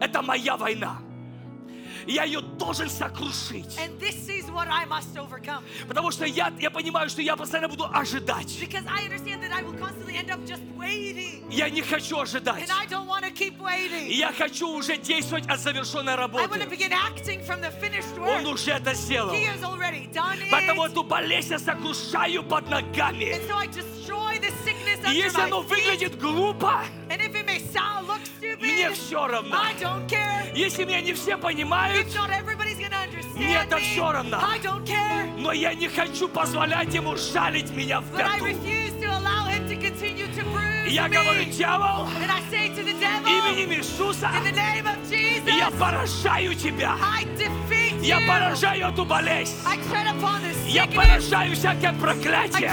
[0.00, 1.02] Это моя война.
[2.06, 3.78] И Я ее должен сокрушить.
[3.78, 5.62] And this is what I must overcome.
[5.86, 8.58] Потому что я, я понимаю, что я постоянно буду ожидать.
[8.60, 11.44] Because I understand that I will constantly end up just waiting.
[11.50, 12.62] Я не хочу ожидать.
[12.68, 14.08] And I don't want to keep waiting.
[14.10, 16.66] Я хочу уже действовать от завершенной I want to работы.
[16.68, 18.52] begin acting from the finished Он work.
[18.54, 19.32] уже это сделал.
[19.32, 20.92] He has already done Поэтому it.
[20.92, 23.32] эту болезнь я сокрушаю под ногами.
[23.34, 25.68] And so I destroy the sickness under если оно my feet.
[25.68, 28.17] выглядит глупо, And if it may sound, look
[28.86, 29.56] мне все равно.
[29.56, 30.52] I don't care.
[30.54, 34.12] Если меня не все понимают, If not everybody's going to understand Мне это me, всё
[34.12, 34.38] равно.
[34.38, 35.30] I don't care.
[35.38, 38.46] но я не хочу позволять ему жалить меня в But I пяту.
[38.46, 42.08] refuse to allow him to continue to bruise я говорю, дьявол,
[43.26, 44.30] именем Иисуса,
[45.46, 46.96] я поражаю тебя.
[48.00, 49.56] Я поражаю эту болезнь.
[50.66, 52.72] Я поражаю всякое проклятие.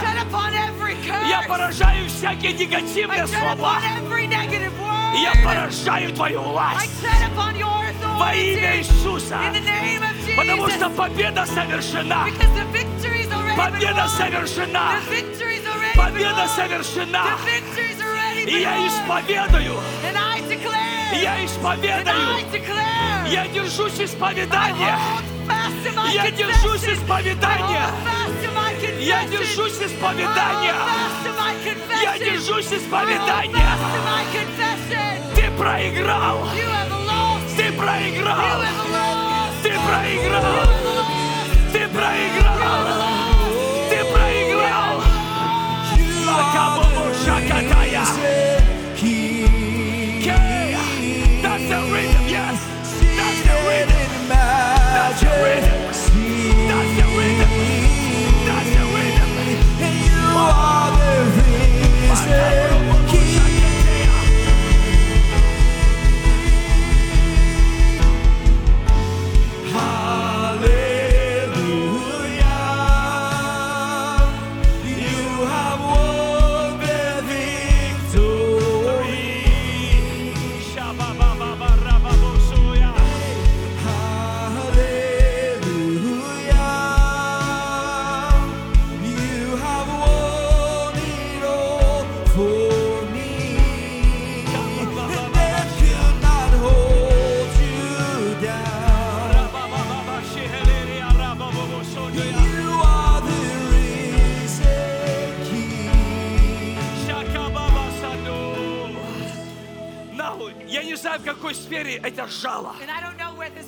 [1.27, 3.79] Я поражаю всякие негативные слова.
[5.15, 7.03] я поражаю твою власть
[8.17, 8.77] во имя.
[8.77, 9.39] Иисуса.
[10.37, 12.27] Потому что победа совершена.
[13.55, 14.99] Победа совершена.
[15.95, 17.25] Победа совершена.
[18.45, 19.79] И я исповедую.
[21.13, 22.15] Я исповедую.
[23.25, 24.97] Я держусь исповедания.
[26.11, 27.89] Я держусь исповедания.
[28.99, 30.75] Я держусь исповедания.
[32.01, 33.77] Я держусь исповедания.
[35.35, 36.49] Ты проиграл.
[37.55, 38.61] Ты проиграл.
[39.63, 40.34] Ты проиграл.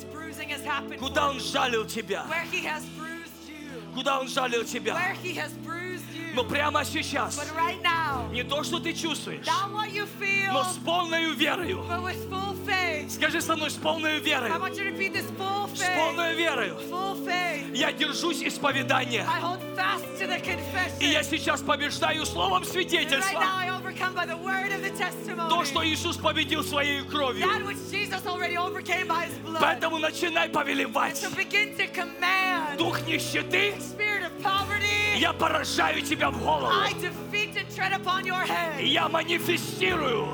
[0.06, 1.00] Bruising has happened.
[1.00, 2.26] Куда он жалил тебя?
[3.94, 4.98] Куда он жалил тебя?
[6.34, 11.84] Но прямо сейчас, right now, не то, что ты чувствуешь, feel, но с полной верою.
[12.68, 13.10] faith.
[13.10, 16.78] Скажи со мной, с полной full С полной верою.
[17.26, 17.76] Faith.
[17.76, 19.28] Я держусь исповедания.
[21.00, 23.44] И я сейчас побеждаю словом свидетельства.
[25.50, 25.86] То, что.
[25.86, 27.48] Иисус победил своей кровью.
[29.60, 31.26] Поэтому начинай повелевать.
[32.78, 33.74] Дух нищеты,
[35.16, 36.72] я поражаю тебя в голову.
[38.80, 40.28] Я манифестирую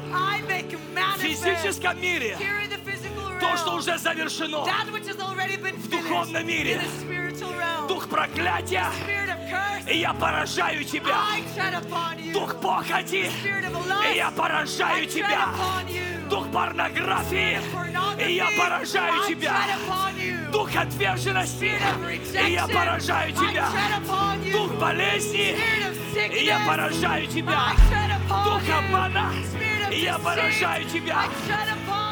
[1.16, 2.38] в физическом мире
[3.40, 4.66] то, что уже завершено.
[4.66, 6.82] finished духовном мире.
[7.88, 8.86] Дух проклятия,
[9.90, 11.18] и я поражаю тебя.
[12.32, 13.32] Дух похоти,
[14.12, 15.50] и я поражаю тебя.
[16.30, 17.60] Дух порнографии,
[18.20, 19.56] и я поражаю тебя.
[20.52, 21.72] Дух отверженности,
[22.48, 23.68] и я поражаю тебя.
[24.52, 25.58] Дух болезни,
[26.32, 27.74] и я поражаю тебя.
[28.46, 29.32] Дух обмана,
[29.92, 31.24] и я поражаю тебя.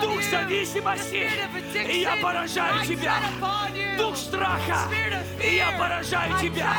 [0.01, 1.29] Дух зависимости,
[1.89, 3.15] и я поражаю тебя.
[3.97, 4.87] Дух страха,
[5.43, 6.73] и я поражаю тебя.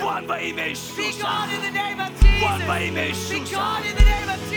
[0.00, 1.26] Вон во имя Иисуса.
[2.40, 3.60] Вон во имя Иисуса.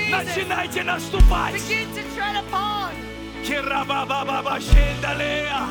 [0.09, 1.61] Начинайте наступать.
[3.45, 5.67] Кирабабаба шендалея.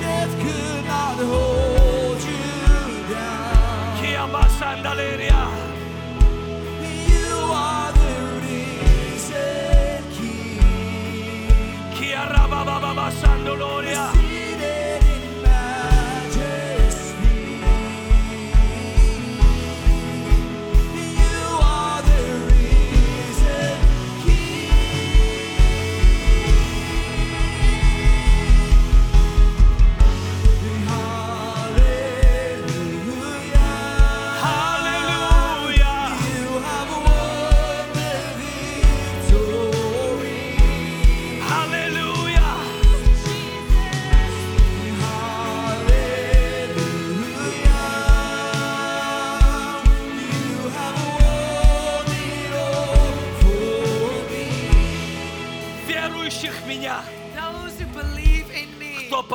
[0.00, 4.00] Death could not hold you down.
[4.00, 5.67] Киабасандалерия.
[5.67, 5.67] You
[12.98, 14.37] basando gloria.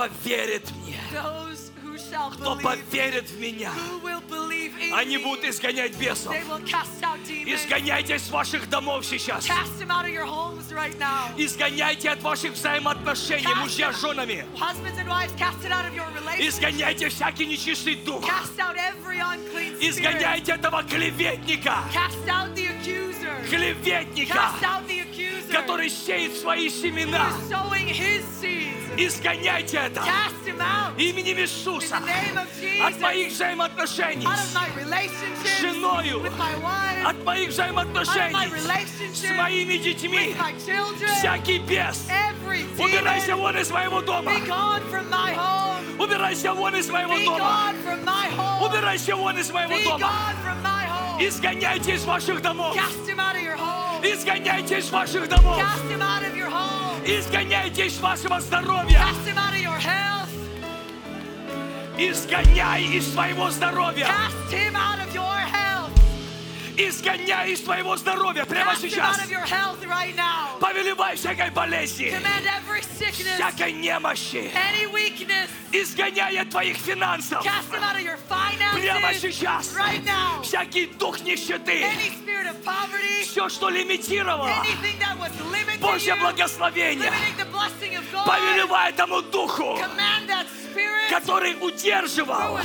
[0.09, 0.99] Поверит мне,
[2.33, 3.71] кто поверит в меня,
[4.93, 6.35] они будут изгонять бесов.
[7.45, 9.47] Изгоняйте из ваших домов сейчас.
[11.37, 14.45] Изгоняйте от ваших взаимоотношений мужья с женами.
[16.39, 18.25] Изгоняйте всякий нечистый дух.
[19.79, 21.77] Изгоняйте этого клеветника.
[23.49, 24.51] Клеветника,
[25.51, 27.29] который сеет свои семена.
[28.97, 30.03] Изгоняйте это!
[30.97, 31.97] Именем Иисуса!
[32.85, 34.27] От моих взаимоотношений,
[34.75, 35.61] relationships.
[35.61, 36.23] женою,
[37.05, 38.51] от моих взаимоотношений!
[39.13, 40.35] С моими детьми.
[41.17, 42.07] Всякий бес,
[42.77, 44.31] убирайся вон из моего дома.
[45.99, 47.73] Убирайся вон из моего дома.
[48.61, 50.11] Убирайся вон из моего дома.
[51.19, 52.75] Изгоняйте из ваших домов.
[54.03, 55.63] Изгоняйте из ваших домов.
[57.05, 58.97] Изгоняйте из вашего здоровья.
[58.97, 60.29] Cast him out of your health.
[61.97, 64.05] Изгоняй из своего здоровья.
[64.05, 65.62] Cast him out of your health.
[66.75, 69.19] Изгоняй из своего здоровья прямо сейчас.
[70.59, 72.15] Повелевай всякой болезни,
[73.35, 74.51] всякой немощи.
[76.41, 77.45] от твоих финансов.
[78.73, 79.75] Прямо сейчас.
[80.41, 81.85] Всякий дух нищеты.
[83.23, 84.51] Все, что лимитировало
[85.79, 87.11] Божье благословение.
[88.25, 89.77] Повелевай этому духу,
[91.09, 92.59] который удерживал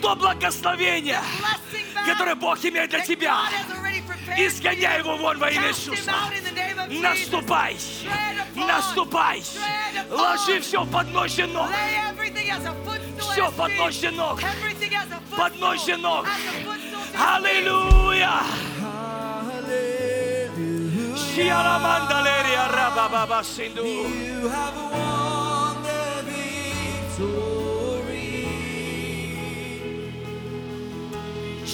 [0.00, 1.20] то благословение,
[2.06, 3.40] которое Бог имеет для тебя.
[4.36, 6.12] Изгоняй его вон во имя Иисуса.
[6.88, 7.76] Наступай,
[8.54, 9.42] наступай,
[10.10, 11.70] ложи все в подножье ног.
[13.32, 14.40] Все под ножи ног.
[15.36, 16.26] Под ножи ног.
[17.18, 18.42] Аллилуйя!
[21.36, 21.48] You
[24.48, 27.49] have won the victory.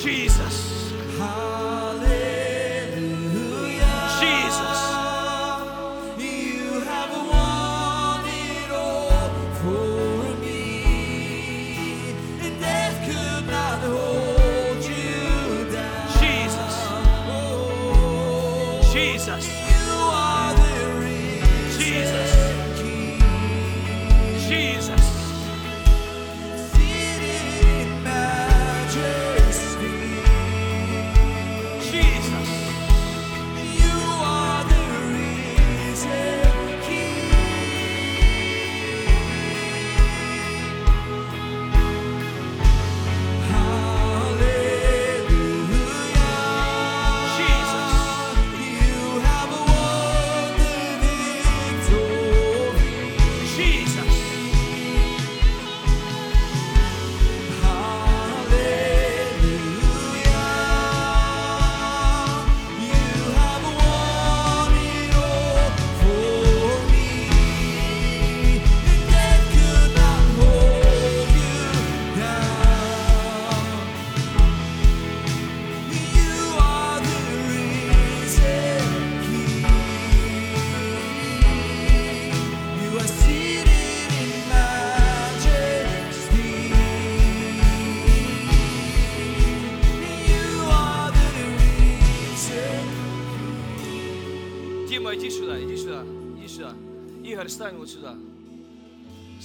[0.02, 0.92] Jesus,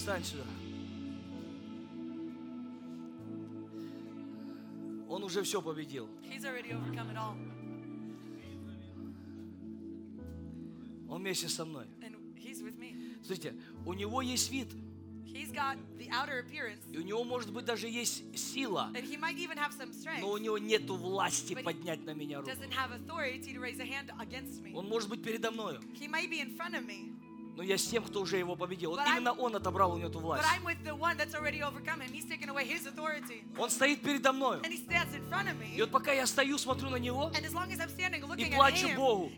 [0.02, 0.44] Стань сюда.
[5.08, 6.10] Он уже все победил.
[11.08, 11.86] Он вместе со мной.
[13.22, 14.70] Смотрите, у него есть вид,
[15.24, 16.80] He's got the outer appearance.
[16.92, 20.22] и у него, может быть, даже есть сила, And he might even have some strength.
[20.22, 22.50] но у него нету власти But поднять на меня руку.
[22.50, 24.74] Doesn't have authority to raise a hand against me.
[24.74, 27.14] Он может быть передо мною, He might be in front of me.
[27.62, 28.90] Но я с тем, кто уже его победил.
[28.90, 30.44] Вот But I'm- именно он отобрал у него эту власть.
[33.56, 34.60] Он стоит передо me.
[35.76, 39.32] И вот пока я стою, смотрю на него, as as standing at плачу him, Богу,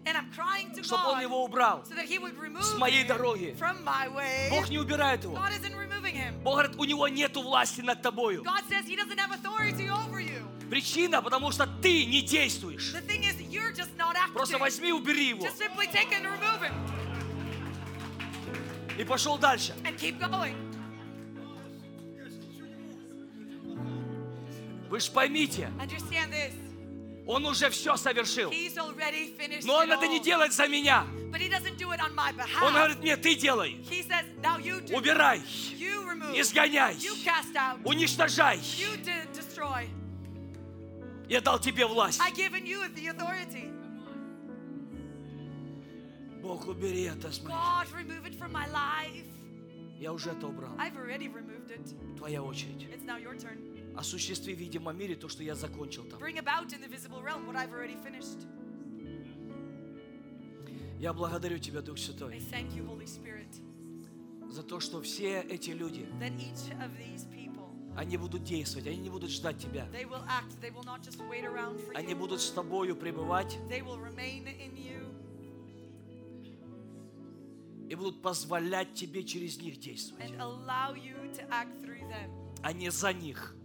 [0.83, 1.83] чтобы он его убрал.
[1.83, 3.57] so с моей дороги.
[4.49, 5.37] Бог не убирает его.
[6.43, 8.45] Бог говорит, у него нету власти над тобою.
[10.69, 12.93] Причина, потому что ты не действуешь.
[12.93, 14.33] Is.
[14.33, 15.45] Просто возьми, убери его.
[18.97, 19.73] И пошел дальше.
[19.83, 20.55] and keep going.
[24.89, 26.53] Вы же поймите, Understand this.
[27.25, 28.53] он уже все совершил.
[29.63, 31.07] Но он это не делает за меня.
[32.61, 33.83] Он говорит мне, ты делай.
[33.89, 34.95] says.
[34.95, 35.41] Убирай.
[36.35, 36.95] Изгоняй.
[37.83, 38.59] Уничтожай.
[41.27, 42.21] Я дал тебе власть.
[46.43, 47.51] Бог, убери это с меня.
[47.55, 49.25] God, remove it from my life.
[49.97, 50.75] Я уже это убрал.
[50.77, 52.17] I've already removed it.
[52.17, 52.83] Твоя очередь.
[52.93, 53.95] It's now your turn.
[53.97, 56.19] Осуществи в видимом мире то, что я закончил там.
[56.19, 58.45] Bring about in the visible realm what I've already finished.
[60.99, 63.53] Я благодарю Тебя, Дух I Святой, thank you, Holy Spirit,
[64.51, 68.97] за то, что все эти люди, that each of these people, они будут действовать, они
[68.97, 69.87] не будут ждать Тебя.
[69.91, 70.59] they will act.
[70.61, 72.17] They will not just wait around for Они you.
[72.17, 74.82] будут с Тобою пребывать They will remain in you
[77.93, 80.31] и будут позволять Тебе через них действовать,
[82.63, 83.55] а не за них.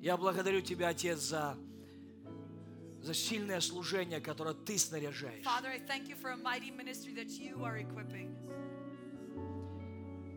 [0.00, 1.56] Я благодарю Тебя, Отец, за,
[3.02, 5.44] за сильное служение, которое Ты снаряжаешь.
[5.44, 5.74] Father,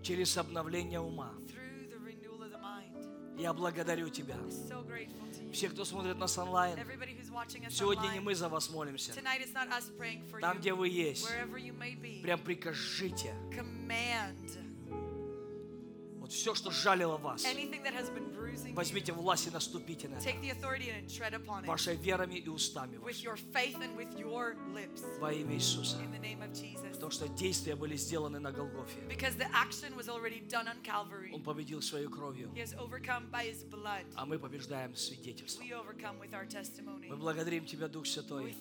[0.02, 1.32] через обновление ума.
[1.48, 1.61] through
[3.38, 4.38] Я благодарю Тебя.
[5.52, 6.78] Все, кто смотрит нас онлайн,
[7.70, 9.14] сегодня не мы за вас молимся.
[10.40, 11.28] Там, где вы есть,
[12.24, 13.36] прям прикажите.
[16.32, 17.46] Все, что жалило вас,
[18.74, 21.68] возьмите власть и наступите на это.
[21.68, 22.98] Вашей верами и устами.
[25.20, 25.98] Во имя Иисуса.
[26.94, 29.02] Потому что действия были сделаны на Голгофе.
[31.34, 32.52] Он победил своей кровью,
[34.16, 35.68] а мы побеждаем свидетельством.
[37.10, 38.56] Мы благодарим Тебя, Дух Святой.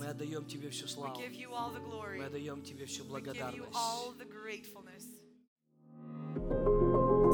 [0.00, 1.20] Мы отдаем Тебе всю славу.
[1.20, 3.76] Мы отдаем Тебе всю благодарность.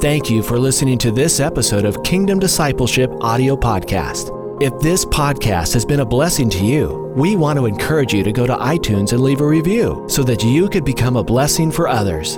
[0.01, 4.31] Thank you for listening to this episode of Kingdom Discipleship Audio Podcast.
[4.61, 8.31] If this podcast has been a blessing to you, we want to encourage you to
[8.31, 11.87] go to iTunes and leave a review so that you could become a blessing for
[11.87, 12.37] others.